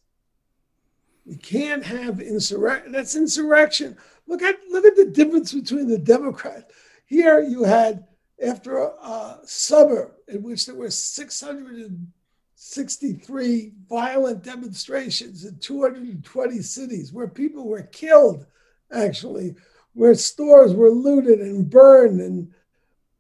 We 1.26 1.36
can't 1.36 1.84
have 1.84 2.22
insurrection. 2.22 2.94
That's 2.94 3.16
insurrection. 3.16 3.98
Look 4.28 4.44
at 4.44 4.56
look 4.70 4.86
at 4.86 4.96
the 4.96 5.08
difference 5.08 5.52
between 5.54 5.88
the 5.88 5.98
Democrats. 5.98 6.72
Here 7.06 7.42
you 7.42 7.64
had 7.64 8.06
after 8.44 8.78
a, 8.78 8.88
a 8.88 9.40
suburb 9.44 10.12
in 10.28 10.44
which 10.44 10.66
there 10.66 10.76
were 10.76 10.92
663 10.92 13.72
violent 13.90 14.44
demonstrations 14.44 15.46
in 15.46 15.58
220 15.58 16.62
cities 16.62 17.12
where 17.12 17.28
people 17.28 17.68
were 17.68 17.82
killed, 17.82 18.46
actually, 18.92 19.56
where 19.94 20.16
stores 20.16 20.74
were 20.74 20.92
looted 20.92 21.40
and 21.40 21.70
burned 21.70 22.22
and 22.22 22.54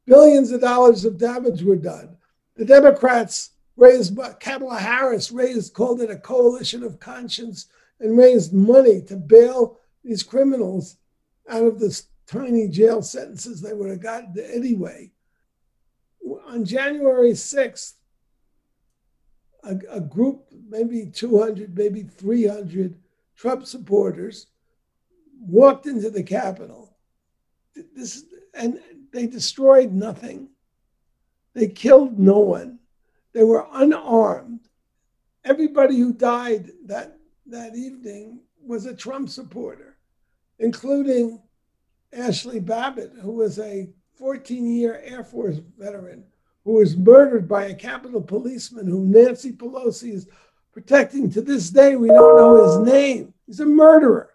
billions 0.05 0.51
of 0.51 0.61
dollars 0.61 1.03
of 1.03 1.17
damage 1.17 1.63
were 1.63 1.75
done. 1.75 2.15
The 2.55 2.63
Democrats 2.65 3.49
raised, 3.77 4.17
Kamala 4.39 4.79
Harris 4.79 5.31
raised, 5.31 5.73
called 5.73 6.01
it 6.01 6.09
a 6.09 6.17
coalition 6.17 6.83
of 6.83 6.99
conscience 6.99 7.67
and 7.99 8.17
raised 8.17 8.53
money 8.53 9.01
to 9.03 9.15
bail 9.15 9.79
these 10.03 10.23
criminals 10.23 10.97
out 11.49 11.63
of 11.63 11.79
the 11.79 12.01
tiny 12.25 12.67
jail 12.67 13.01
sentences 13.01 13.61
they 13.61 13.73
would 13.73 13.89
have 13.89 14.01
gotten 14.01 14.33
anyway. 14.51 15.11
On 16.47 16.65
January 16.65 17.31
6th, 17.31 17.93
a, 19.63 19.77
a 19.89 20.01
group, 20.01 20.45
maybe 20.69 21.05
200, 21.05 21.77
maybe 21.77 22.03
300 22.03 22.97
Trump 23.35 23.65
supporters, 23.65 24.47
walked 25.39 25.85
into 25.85 26.09
the 26.09 26.23
Capitol. 26.23 26.95
This, 27.95 28.25
and 28.53 28.79
they 29.11 29.27
destroyed 29.27 29.91
nothing. 29.91 30.49
They 31.53 31.67
killed 31.67 32.19
no 32.19 32.39
one. 32.39 32.76
They 33.37 33.43
were 33.43 33.67
unarmed. 33.71 34.61
Everybody 35.45 35.99
who 35.99 36.11
died 36.11 36.71
that 36.87 37.19
that 37.45 37.75
evening 37.75 38.39
was 38.65 38.87
a 38.87 38.95
Trump 38.95 39.29
supporter, 39.29 39.99
including 40.57 41.43
Ashli 42.11 42.65
Babbitt, 42.65 43.13
who 43.21 43.33
was 43.33 43.59
a 43.59 43.89
14 44.15 44.65
year 44.65 44.99
Air 45.03 45.23
Force 45.23 45.59
veteran 45.77 46.23
who 46.63 46.79
was 46.79 46.97
murdered 46.97 47.47
by 47.47 47.65
a 47.65 47.75
Capitol 47.75 48.23
policeman 48.23 48.87
who 48.87 49.05
Nancy 49.05 49.51
Pelosi 49.51 50.13
is 50.13 50.27
protecting 50.71 51.29
to 51.29 51.41
this 51.43 51.69
day. 51.69 51.95
We 51.95 52.07
don't 52.07 52.37
know 52.37 52.65
his 52.65 52.91
name. 52.91 53.35
He's 53.45 53.59
a 53.59 53.67
murderer. 53.67 54.31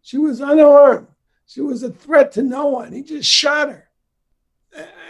She 0.00 0.16
was 0.16 0.40
unarmed. 0.40 1.08
She 1.44 1.60
was 1.60 1.82
a 1.82 1.90
threat 1.90 2.32
to 2.32 2.42
no 2.42 2.68
one. 2.68 2.90
He 2.92 3.02
just 3.02 3.28
shot 3.28 3.68
her. 3.68 3.90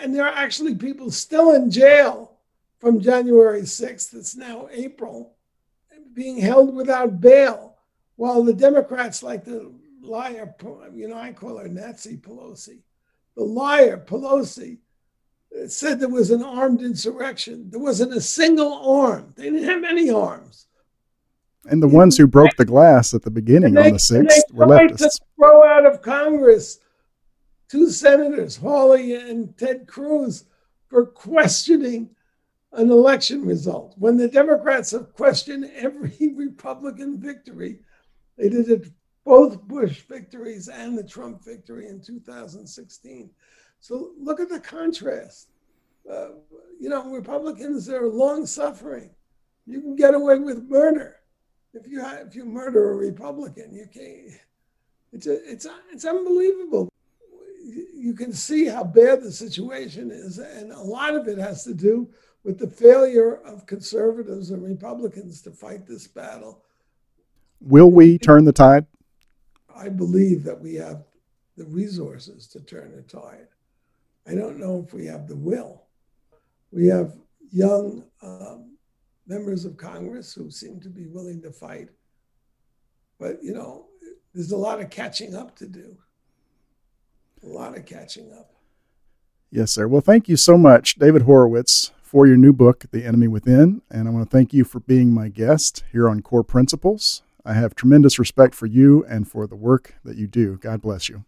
And 0.02 0.12
there 0.12 0.26
are 0.26 0.34
actually 0.34 0.74
people 0.74 1.12
still 1.12 1.54
in 1.54 1.70
jail 1.70 2.29
from 2.80 3.00
January 3.00 3.62
6th. 3.62 4.14
It's 4.14 4.34
now 4.34 4.68
April 4.72 5.36
being 6.12 6.38
held 6.38 6.74
without 6.74 7.20
bail, 7.20 7.76
while 8.16 8.42
the 8.42 8.52
Democrats, 8.52 9.22
like 9.22 9.44
the 9.44 9.72
liar, 10.02 10.52
you 10.92 11.08
know, 11.08 11.16
I 11.16 11.32
call 11.32 11.58
her 11.58 11.68
Nazi 11.68 12.16
Pelosi, 12.16 12.80
the 13.36 13.44
liar 13.44 14.02
Pelosi, 14.04 14.78
said 15.66 16.00
there 16.00 16.08
was 16.08 16.30
an 16.30 16.42
armed 16.42 16.82
insurrection. 16.82 17.70
There 17.70 17.80
wasn't 17.80 18.14
a 18.14 18.20
single 18.20 18.72
arm. 19.02 19.32
They 19.36 19.44
didn't 19.44 19.64
have 19.64 19.84
any 19.84 20.10
arms. 20.10 20.66
And 21.66 21.82
the 21.82 21.88
ones 21.88 22.16
who 22.16 22.26
broke 22.26 22.56
the 22.56 22.64
glass 22.64 23.14
at 23.14 23.22
the 23.22 23.30
beginning 23.30 23.74
they, 23.74 23.86
on 23.86 23.92
the 23.92 23.98
6th 23.98 24.52
were 24.52 24.66
leftists. 24.66 25.18
To 25.18 25.24
throw 25.36 25.64
out 25.64 25.86
of 25.86 26.02
Congress 26.02 26.80
two 27.68 27.90
senators, 27.90 28.56
Hawley 28.56 29.14
and 29.14 29.56
Ted 29.56 29.86
Cruz, 29.86 30.44
for 30.88 31.06
questioning 31.06 32.10
an 32.72 32.90
election 32.90 33.44
result. 33.44 33.94
When 33.98 34.16
the 34.16 34.28
Democrats 34.28 34.92
have 34.92 35.12
questioned 35.12 35.70
every 35.74 36.16
Republican 36.34 37.20
victory, 37.20 37.80
they 38.36 38.48
did 38.48 38.68
it 38.68 38.88
both 39.24 39.62
Bush 39.62 40.00
victories 40.02 40.68
and 40.68 40.96
the 40.96 41.04
Trump 41.04 41.44
victory 41.44 41.88
in 41.88 42.00
2016. 42.00 43.30
So 43.80 44.12
look 44.18 44.40
at 44.40 44.48
the 44.48 44.60
contrast. 44.60 45.48
Uh, 46.10 46.30
you 46.78 46.88
know, 46.88 47.10
Republicans 47.10 47.88
are 47.88 48.08
long 48.08 48.46
suffering. 48.46 49.10
You 49.66 49.80
can 49.80 49.96
get 49.96 50.14
away 50.14 50.38
with 50.38 50.68
murder 50.68 51.16
if 51.74 51.86
you 51.86 52.02
if 52.04 52.34
you 52.34 52.44
murder 52.44 52.92
a 52.92 52.96
Republican. 52.96 53.74
You 53.74 53.86
can't. 53.86 54.40
It's 55.12 55.26
a, 55.26 55.50
it's 55.50 55.66
a, 55.66 55.74
it's 55.92 56.04
unbelievable. 56.04 56.88
You 57.62 58.14
can 58.14 58.32
see 58.32 58.66
how 58.66 58.84
bad 58.84 59.22
the 59.22 59.30
situation 59.30 60.10
is, 60.10 60.38
and 60.38 60.72
a 60.72 60.80
lot 60.80 61.14
of 61.14 61.28
it 61.28 61.38
has 61.38 61.64
to 61.64 61.74
do 61.74 62.08
with 62.44 62.58
the 62.58 62.68
failure 62.68 63.36
of 63.44 63.66
conservatives 63.66 64.50
and 64.50 64.62
Republicans 64.62 65.42
to 65.42 65.50
fight 65.50 65.86
this 65.86 66.06
battle. 66.06 66.62
Will 67.60 67.90
we 67.90 68.18
turn 68.18 68.44
the 68.44 68.52
tide? 68.52 68.86
I 69.74 69.88
believe 69.88 70.44
that 70.44 70.60
we 70.60 70.74
have 70.76 71.04
the 71.56 71.64
resources 71.64 72.46
to 72.48 72.60
turn 72.60 72.96
the 72.96 73.02
tide. 73.02 73.48
I 74.26 74.34
don't 74.34 74.58
know 74.58 74.82
if 74.86 74.94
we 74.94 75.06
have 75.06 75.28
the 75.28 75.36
will. 75.36 75.82
We 76.72 76.86
have 76.86 77.14
young 77.52 78.04
um, 78.22 78.76
members 79.26 79.64
of 79.64 79.76
Congress 79.76 80.32
who 80.32 80.50
seem 80.50 80.80
to 80.80 80.88
be 80.88 81.06
willing 81.06 81.42
to 81.42 81.52
fight. 81.52 81.88
But, 83.18 83.42
you 83.42 83.52
know, 83.52 83.86
there's 84.34 84.52
a 84.52 84.56
lot 84.56 84.80
of 84.80 84.90
catching 84.90 85.34
up 85.34 85.56
to 85.56 85.66
do. 85.66 85.96
A 87.42 87.46
lot 87.46 87.76
of 87.76 87.84
catching 87.84 88.32
up. 88.32 88.52
Yes, 89.50 89.72
sir. 89.72 89.88
Well, 89.88 90.00
thank 90.00 90.28
you 90.28 90.36
so 90.36 90.56
much, 90.56 90.94
David 90.94 91.22
Horowitz, 91.22 91.90
for 92.10 92.26
your 92.26 92.36
new 92.36 92.52
book, 92.52 92.86
The 92.90 93.06
Enemy 93.06 93.28
Within. 93.28 93.82
And 93.88 94.08
I 94.08 94.10
want 94.10 94.28
to 94.28 94.36
thank 94.36 94.52
you 94.52 94.64
for 94.64 94.80
being 94.80 95.12
my 95.12 95.28
guest 95.28 95.84
here 95.92 96.08
on 96.08 96.22
Core 96.22 96.42
Principles. 96.42 97.22
I 97.44 97.52
have 97.52 97.76
tremendous 97.76 98.18
respect 98.18 98.52
for 98.52 98.66
you 98.66 99.04
and 99.08 99.28
for 99.28 99.46
the 99.46 99.54
work 99.54 99.94
that 100.04 100.16
you 100.16 100.26
do. 100.26 100.56
God 100.56 100.82
bless 100.82 101.08
you. 101.08 101.24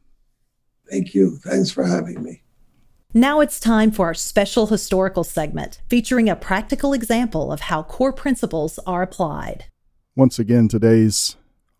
Thank 0.90 1.14
you. 1.14 1.36
Thanks 1.36 1.70
for 1.70 1.84
having 1.84 2.20
me. 2.20 2.42
Now 3.14 3.38
it's 3.38 3.60
time 3.60 3.92
for 3.92 4.06
our 4.06 4.14
special 4.14 4.66
historical 4.66 5.22
segment 5.22 5.80
featuring 5.88 6.28
a 6.28 6.34
practical 6.34 6.92
example 6.92 7.52
of 7.52 7.60
how 7.60 7.84
core 7.84 8.12
principles 8.12 8.80
are 8.84 9.02
applied. 9.02 9.66
Once 10.16 10.40
again, 10.40 10.66
today's 10.66 11.36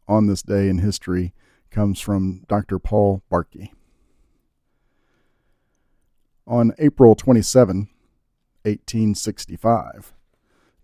On 0.06 0.28
This 0.28 0.42
Day 0.42 0.68
in 0.68 0.78
History 0.78 1.34
comes 1.72 1.98
from 1.98 2.44
Dr. 2.46 2.78
Paul 2.78 3.24
Barkey. 3.28 3.70
On 6.46 6.72
April 6.78 7.16
27, 7.16 7.88
1865. 8.64 10.12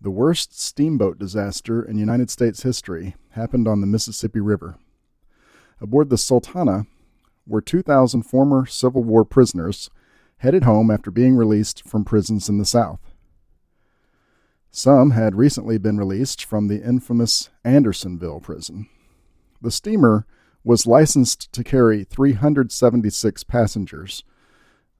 The 0.00 0.10
worst 0.10 0.60
steamboat 0.60 1.18
disaster 1.18 1.82
in 1.82 1.98
United 1.98 2.30
States 2.30 2.62
history 2.62 3.16
happened 3.30 3.66
on 3.66 3.80
the 3.80 3.86
Mississippi 3.86 4.40
River. 4.40 4.76
Aboard 5.80 6.10
the 6.10 6.18
Sultana 6.18 6.86
were 7.46 7.60
2,000 7.60 8.22
former 8.22 8.66
Civil 8.66 9.02
War 9.02 9.24
prisoners 9.24 9.90
headed 10.38 10.64
home 10.64 10.90
after 10.90 11.10
being 11.10 11.36
released 11.36 11.88
from 11.88 12.04
prisons 12.04 12.48
in 12.48 12.58
the 12.58 12.64
South. 12.64 13.00
Some 14.70 15.12
had 15.12 15.34
recently 15.34 15.78
been 15.78 15.98
released 15.98 16.44
from 16.44 16.68
the 16.68 16.82
infamous 16.82 17.50
Andersonville 17.64 18.40
prison. 18.40 18.88
The 19.60 19.70
steamer 19.70 20.26
was 20.62 20.86
licensed 20.86 21.52
to 21.52 21.64
carry 21.64 22.04
376 22.04 23.44
passengers 23.44 24.22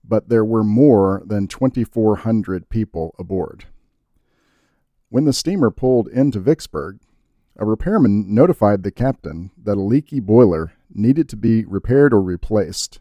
but 0.09 0.29
there 0.29 0.45
were 0.45 0.65
more 0.65 1.23
than 1.27 1.47
2,400 1.47 2.69
people 2.71 3.15
aboard. 3.19 3.67
When 5.11 5.25
the 5.25 5.33
steamer 5.33 5.71
pulled 5.71 6.09
into 6.09 6.41
Vicksburg, 6.41 6.99
a 7.57 7.65
repairman 7.65 8.35
notified 8.35 8.83
the 8.83 8.91
captain 8.91 9.51
that 9.63 9.77
a 9.77 9.83
leaky 9.83 10.21
boiler 10.21 10.73
needed 10.93 11.29
to 11.29 11.37
be 11.37 11.65
repaired 11.65 12.15
or 12.15 12.23
replaced, 12.23 13.01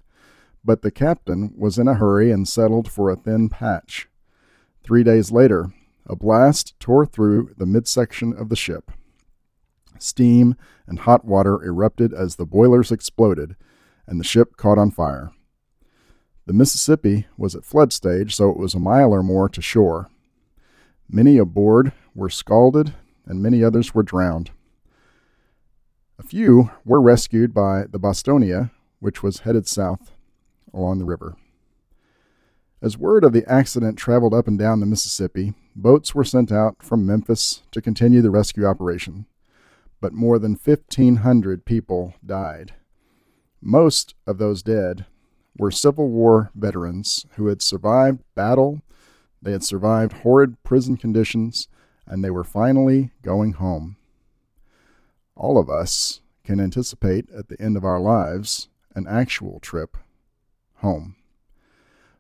but 0.64 0.82
the 0.82 0.92
captain 0.92 1.54
was 1.56 1.78
in 1.78 1.88
a 1.88 1.94
hurry 1.94 2.32
and 2.32 2.48
settled 2.48 2.92
for 2.92 3.10
a 3.10 3.16
thin 3.16 3.50
patch. 3.50 4.10
Three 4.84 5.04
days 5.04 5.32
later, 5.32 5.72
a 6.06 6.16
blast 6.16 6.78
tore 6.80 7.06
through 7.06 7.54
the 7.58 7.66
midsection 7.66 8.34
of 8.34 8.50
the 8.50 8.56
ship. 8.56 8.92
Steam 10.00 10.56
and 10.88 11.00
hot 11.00 11.26
water 11.26 11.64
erupted 11.64 12.14
as 12.14 12.36
the 12.36 12.46
boilers 12.46 12.92
exploded, 12.92 13.56
and 14.06 14.20
the 14.20 14.26
ship 14.26 14.58
caught 14.58 14.78
on 14.78 14.92
fire. 14.92 15.32
The 16.48 16.54
Mississippi 16.54 17.28
was 17.38 17.56
at 17.56 17.66
flood 17.66 17.92
stage, 17.92 18.34
so 18.34 18.50
it 18.50 18.56
was 18.56 18.74
a 18.74 18.80
mile 18.80 19.12
or 19.12 19.22
more 19.22 19.50
to 19.50 19.62
shore. 19.62 20.08
Many 21.10 21.38
aboard 21.38 21.92
were 22.16 22.30
scalded, 22.30 22.94
and 23.26 23.44
many 23.44 23.66
others 23.66 23.94
were 23.94 24.02
drowned. 24.02 24.52
A 26.18 26.24
few 26.24 26.72
were 26.86 27.02
rescued 27.02 27.54
by 27.54 27.84
the 27.92 28.00
Bostona, 28.00 28.72
which 29.02 29.22
was 29.22 29.40
headed 29.40 29.68
south 29.68 30.14
along 30.74 31.00
the 31.00 31.06
river. 31.06 31.36
As 32.82 32.98
word 32.98 33.26
of 33.26 33.34
the 33.34 33.46
accident 33.46 33.98
traveled 33.98 34.34
up 34.34 34.48
and 34.48 34.58
down 34.58 34.80
the 34.80 34.86
Mississippi, 34.86 35.54
boats 35.76 36.16
were 36.16 36.24
sent 36.24 36.50
out 36.50 36.82
from 36.82 37.06
Memphis 37.06 37.64
to 37.72 37.82
continue 37.82 38.22
the 38.22 38.32
rescue 38.32 38.66
operation, 38.66 39.26
but 40.00 40.14
more 40.14 40.40
than 40.40 40.54
1,500 40.54 41.66
people 41.66 42.14
died. 42.26 42.74
Most 43.62 44.16
of 44.26 44.38
those 44.38 44.64
dead 44.64 45.08
were 45.58 45.72
Civil 45.72 46.10
War 46.10 46.52
veterans 46.56 47.26
who 47.36 47.48
had 47.48 47.62
survived 47.62 48.24
battle, 48.36 48.82
they 49.42 49.52
had 49.52 49.64
survived 49.64 50.14
horrid 50.14 50.62
prison 50.64 50.98
conditions, 50.98 51.68
and 52.06 52.24
they 52.24 52.30
were 52.30 52.44
finally 52.44 53.12
going 53.22 53.54
home. 53.54 53.98
All 55.36 55.58
of 55.58 55.70
us 55.70 56.22
can 56.44 56.60
anticipate 56.60 57.30
at 57.32 57.50
the 57.50 57.62
end 57.62 57.78
of 57.78 57.86
our 57.86 58.00
lives 58.00 58.70
an 58.96 59.06
actual 59.08 59.60
trip 59.60 59.98
home. 60.78 61.16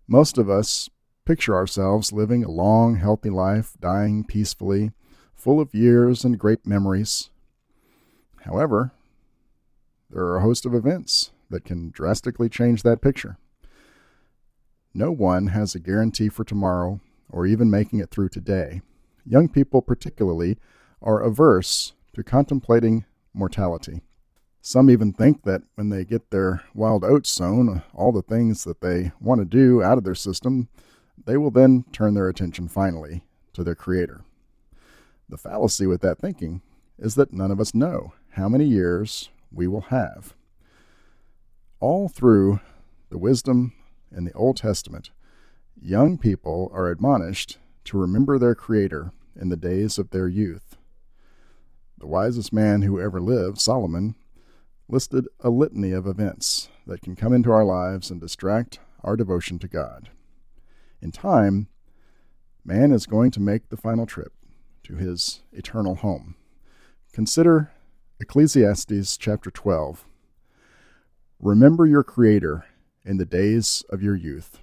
Most 0.08 0.38
of 0.38 0.50
us 0.50 0.90
picture 1.26 1.56
ourselves 1.56 2.14
living 2.14 2.44
a 2.44 2.52
long, 2.52 2.98
healthy 2.98 3.30
life, 3.30 3.74
dying 3.80 4.24
peacefully, 4.24 4.92
full 5.36 5.60
of 5.60 5.74
years 5.74 6.24
and 6.24 6.40
great 6.40 6.66
memories. 6.66 7.30
However, 8.42 8.92
there 10.10 10.24
are 10.24 10.38
a 10.38 10.42
host 10.42 10.66
of 10.66 10.74
events 10.74 11.32
that 11.50 11.66
can 11.66 11.90
drastically 11.92 12.50
change 12.50 12.84
that 12.84 13.02
picture. 13.02 13.38
No 14.94 15.12
one 15.12 15.48
has 15.48 15.76
a 15.76 15.80
guarantee 15.80 16.30
for 16.30 16.44
tomorrow 16.44 17.00
or 17.30 17.46
even 17.46 17.70
making 17.70 18.00
it 18.00 18.10
through 18.10 18.30
today. 18.30 18.82
Young 19.26 19.50
people, 19.50 19.82
particularly, 19.82 20.58
are 21.02 21.22
averse 21.22 21.94
to 22.14 22.24
contemplating 22.24 23.06
mortality. 23.34 24.02
Some 24.62 24.90
even 24.90 25.14
think 25.14 25.44
that 25.44 25.62
when 25.76 25.90
they 25.90 26.04
get 26.04 26.32
their 26.32 26.64
wild 26.74 27.04
oats 27.04 27.30
sown, 27.30 27.84
all 27.94 28.12
the 28.12 28.22
things 28.22 28.64
that 28.64 28.82
they 28.82 29.12
want 29.22 29.40
to 29.40 29.46
do 29.46 29.84
out 29.84 29.98
of 29.98 30.04
their 30.04 30.16
system, 30.16 30.68
they 31.26 31.38
will 31.38 31.52
then 31.52 31.86
turn 31.92 32.14
their 32.14 32.28
attention 32.28 32.68
finally 32.68 33.24
to 33.54 33.64
their 33.64 33.76
Creator. 33.76 34.24
The 35.30 35.38
fallacy 35.38 35.86
with 35.86 36.02
that 36.02 36.20
thinking 36.20 36.62
is 36.98 37.16
that 37.16 37.34
none 37.34 37.52
of 37.52 37.60
us 37.60 37.76
know 37.76 38.14
how 38.32 38.50
many 38.50 38.66
years 38.66 39.30
we 39.52 39.68
will 39.68 39.82
have. 39.82 40.34
All 41.80 42.10
through 42.10 42.60
the 43.10 43.20
wisdom 43.20 43.74
in 44.12 44.26
the 44.26 44.34
Old 44.34 44.58
Testament, 44.58 45.12
young 45.80 46.18
people 46.18 46.72
are 46.74 46.90
admonished 46.90 47.60
to 47.86 48.00
remember 48.00 48.40
their 48.40 48.56
Creator 48.56 49.12
in 49.40 49.50
the 49.50 49.58
days 49.58 50.00
of 50.00 50.10
their 50.10 50.28
youth. 50.28 50.78
The 52.00 52.08
wisest 52.08 52.52
man 52.52 52.82
who 52.82 53.00
ever 53.00 53.22
lived, 53.22 53.60
Solomon, 53.60 54.16
listed 54.90 55.28
a 55.40 55.52
litany 55.52 55.92
of 55.92 56.08
events 56.08 56.70
that 56.88 57.02
can 57.02 57.16
come 57.16 57.34
into 57.34 57.52
our 57.52 57.66
lives 57.66 58.10
and 58.10 58.20
distract 58.20 58.80
our 59.04 59.16
devotion 59.16 59.60
to 59.60 59.68
God. 59.68 60.10
In 61.00 61.12
time, 61.12 61.68
man 62.66 62.92
is 62.92 63.06
going 63.06 63.30
to 63.32 63.40
make 63.40 63.70
the 63.70 63.78
final 63.78 64.08
trip 64.08 64.34
to 64.84 64.96
his 64.96 65.44
eternal 65.52 65.96
home. 65.96 66.36
Consider 67.14 67.72
Ecclesiastes 68.20 69.16
chapter 69.18 69.52
12. 69.52 70.06
Remember 71.40 71.86
your 71.86 72.04
Creator 72.04 72.66
in 73.06 73.18
the 73.18 73.26
days 73.26 73.86
of 73.92 74.02
your 74.02 74.16
youth, 74.16 74.58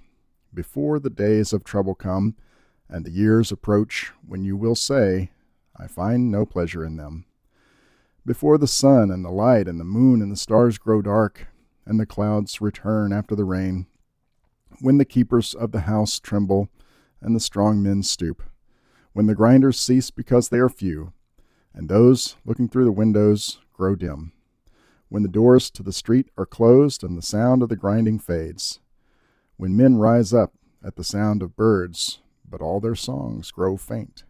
before 0.53 0.99
the 0.99 1.09
days 1.09 1.53
of 1.53 1.63
trouble 1.63 1.95
come 1.95 2.35
and 2.89 3.05
the 3.05 3.11
years 3.11 3.49
approach 3.49 4.11
when 4.27 4.43
you 4.43 4.57
will 4.57 4.75
say, 4.75 5.31
I 5.79 5.87
find 5.87 6.29
no 6.29 6.45
pleasure 6.45 6.83
in 6.83 6.97
them. 6.97 7.25
Before 8.25 8.57
the 8.57 8.67
sun 8.67 9.09
and 9.09 9.23
the 9.23 9.31
light 9.31 9.69
and 9.69 9.79
the 9.79 9.85
moon 9.85 10.21
and 10.21 10.29
the 10.29 10.35
stars 10.35 10.77
grow 10.77 11.01
dark, 11.01 11.47
and 11.85 11.97
the 11.97 12.05
clouds 12.05 12.59
return 12.59 13.13
after 13.13 13.37
the 13.37 13.45
rain, 13.45 13.87
when 14.81 14.97
the 14.97 15.05
keepers 15.05 15.53
of 15.53 15.71
the 15.71 15.81
house 15.81 16.19
tremble 16.19 16.67
and 17.21 17.33
the 17.33 17.39
strong 17.39 17.81
men 17.81 18.03
stoop, 18.03 18.43
when 19.13 19.27
the 19.27 19.35
grinders 19.35 19.79
cease 19.79 20.11
because 20.11 20.49
they 20.49 20.57
are 20.57 20.67
few, 20.67 21.13
and 21.73 21.87
those 21.87 22.35
looking 22.43 22.67
through 22.67 22.85
the 22.85 22.91
windows 22.91 23.59
grow 23.71 23.95
dim, 23.95 24.33
when 25.09 25.23
the 25.23 25.29
doors 25.29 25.69
to 25.71 25.83
the 25.83 25.93
street 25.93 26.29
are 26.37 26.45
closed 26.45 27.03
and 27.03 27.17
the 27.17 27.21
sound 27.21 27.61
of 27.61 27.69
the 27.69 27.75
grinding 27.75 28.19
fades, 28.19 28.79
when 29.57 29.77
men 29.77 29.97
rise 29.97 30.33
up 30.33 30.53
at 30.83 30.95
the 30.95 31.03
sound 31.03 31.41
of 31.41 31.55
birds, 31.55 32.19
but 32.47 32.61
all 32.61 32.79
their 32.79 32.95
songs 32.95 33.51
grow 33.51 33.77
faint, 33.77 34.23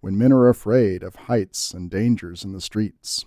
when 0.00 0.18
men 0.18 0.32
are 0.32 0.48
afraid 0.48 1.02
of 1.02 1.16
heights 1.16 1.72
and 1.72 1.90
dangers 1.90 2.44
in 2.44 2.52
the 2.52 2.60
streets, 2.60 3.24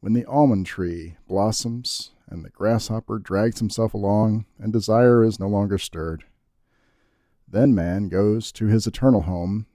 when 0.00 0.12
the 0.12 0.24
almond 0.26 0.66
tree 0.66 1.16
blossoms 1.26 2.12
and 2.28 2.44
the 2.44 2.50
grasshopper 2.50 3.18
drags 3.18 3.58
himself 3.58 3.94
along 3.94 4.44
and 4.58 4.72
desire 4.72 5.24
is 5.24 5.40
no 5.40 5.48
longer 5.48 5.78
stirred. 5.78 6.24
Then 7.46 7.74
man 7.74 8.08
goes 8.08 8.52
to 8.52 8.66
his 8.66 8.86
eternal 8.86 9.22
home, 9.22 9.66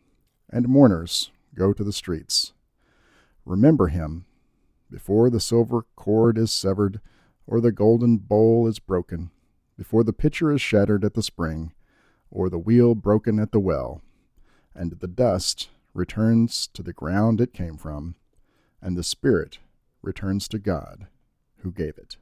and 0.49 0.67
mourners 0.67 1.32
go 1.56 1.73
to 1.73 1.84
the 1.84 1.93
streets. 1.93 2.53
Remember 3.45 3.88
him 3.88 4.25
before 4.93 5.32
the 5.32 5.39
silver 5.39 5.88
cord 5.95 6.38
is 6.38 6.51
severed, 6.51 7.01
or 7.47 7.60
the 7.60 7.71
golden 7.71 8.17
bowl 8.17 8.67
is 8.67 8.77
broken, 8.77 9.32
before 9.75 10.03
the 10.03 10.13
pitcher 10.13 10.51
is 10.51 10.62
shattered 10.62 11.03
at 11.03 11.15
the 11.15 11.23
spring, 11.23 11.73
or 12.29 12.47
the 12.47 12.60
wheel 12.60 12.93
broken 12.93 13.39
at 13.39 13.51
the 13.51 13.60
well, 13.60 14.03
and 14.75 14.91
the 14.91 15.08
dust 15.08 15.69
returns 15.95 16.67
to 16.67 16.84
the 16.84 16.93
ground 16.93 17.41
it 17.41 17.53
came 17.53 17.75
from, 17.75 18.13
and 18.84 18.95
the 18.95 19.01
spirit 19.01 19.58
returns 20.03 20.47
to 20.47 20.60
God 20.60 21.08
who 21.62 21.71
gave 21.71 21.97
it. 21.97 22.17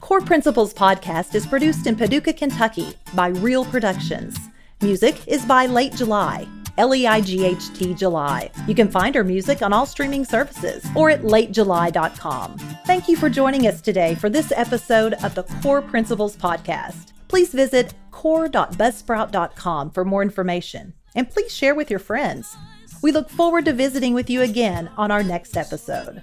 Core 0.00 0.22
Principles 0.22 0.72
podcast 0.72 1.34
is 1.34 1.46
produced 1.46 1.86
in 1.86 1.96
Paducah, 1.96 2.32
Kentucky 2.32 2.94
by 3.14 3.28
Real 3.28 3.66
Productions. 3.66 4.38
Music 4.80 5.28
is 5.28 5.44
by 5.44 5.66
Leight 5.66 5.94
July. 5.94 6.48
L 6.78 6.94
E 6.94 7.06
I 7.06 7.20
G 7.20 7.44
H 7.44 7.72
T 7.72 7.94
July. 7.94 8.50
You 8.66 8.74
can 8.74 8.90
find 8.90 9.16
our 9.16 9.24
music 9.24 9.62
on 9.62 9.72
all 9.72 9.86
streaming 9.86 10.24
services 10.24 10.84
or 10.94 11.10
at 11.10 11.22
leightjuly.com. 11.22 12.58
Thank 12.86 13.08
you 13.08 13.16
for 13.16 13.28
joining 13.30 13.66
us 13.66 13.80
today 13.80 14.14
for 14.14 14.28
this 14.28 14.52
episode 14.52 15.14
of 15.24 15.34
the 15.34 15.44
Core 15.62 15.82
Principles 15.82 16.36
Podcast. 16.36 17.12
Please 17.28 17.52
visit 17.52 17.94
core.buzzsprout.com 18.10 19.90
for 19.90 20.04
more 20.04 20.22
information 20.22 20.94
and 21.14 21.30
please 21.30 21.54
share 21.54 21.74
with 21.74 21.90
your 21.90 21.98
friends. 21.98 22.56
We 23.02 23.12
look 23.12 23.28
forward 23.28 23.64
to 23.66 23.72
visiting 23.72 24.14
with 24.14 24.30
you 24.30 24.42
again 24.42 24.90
on 24.96 25.10
our 25.10 25.22
next 25.22 25.56
episode. 25.56 26.22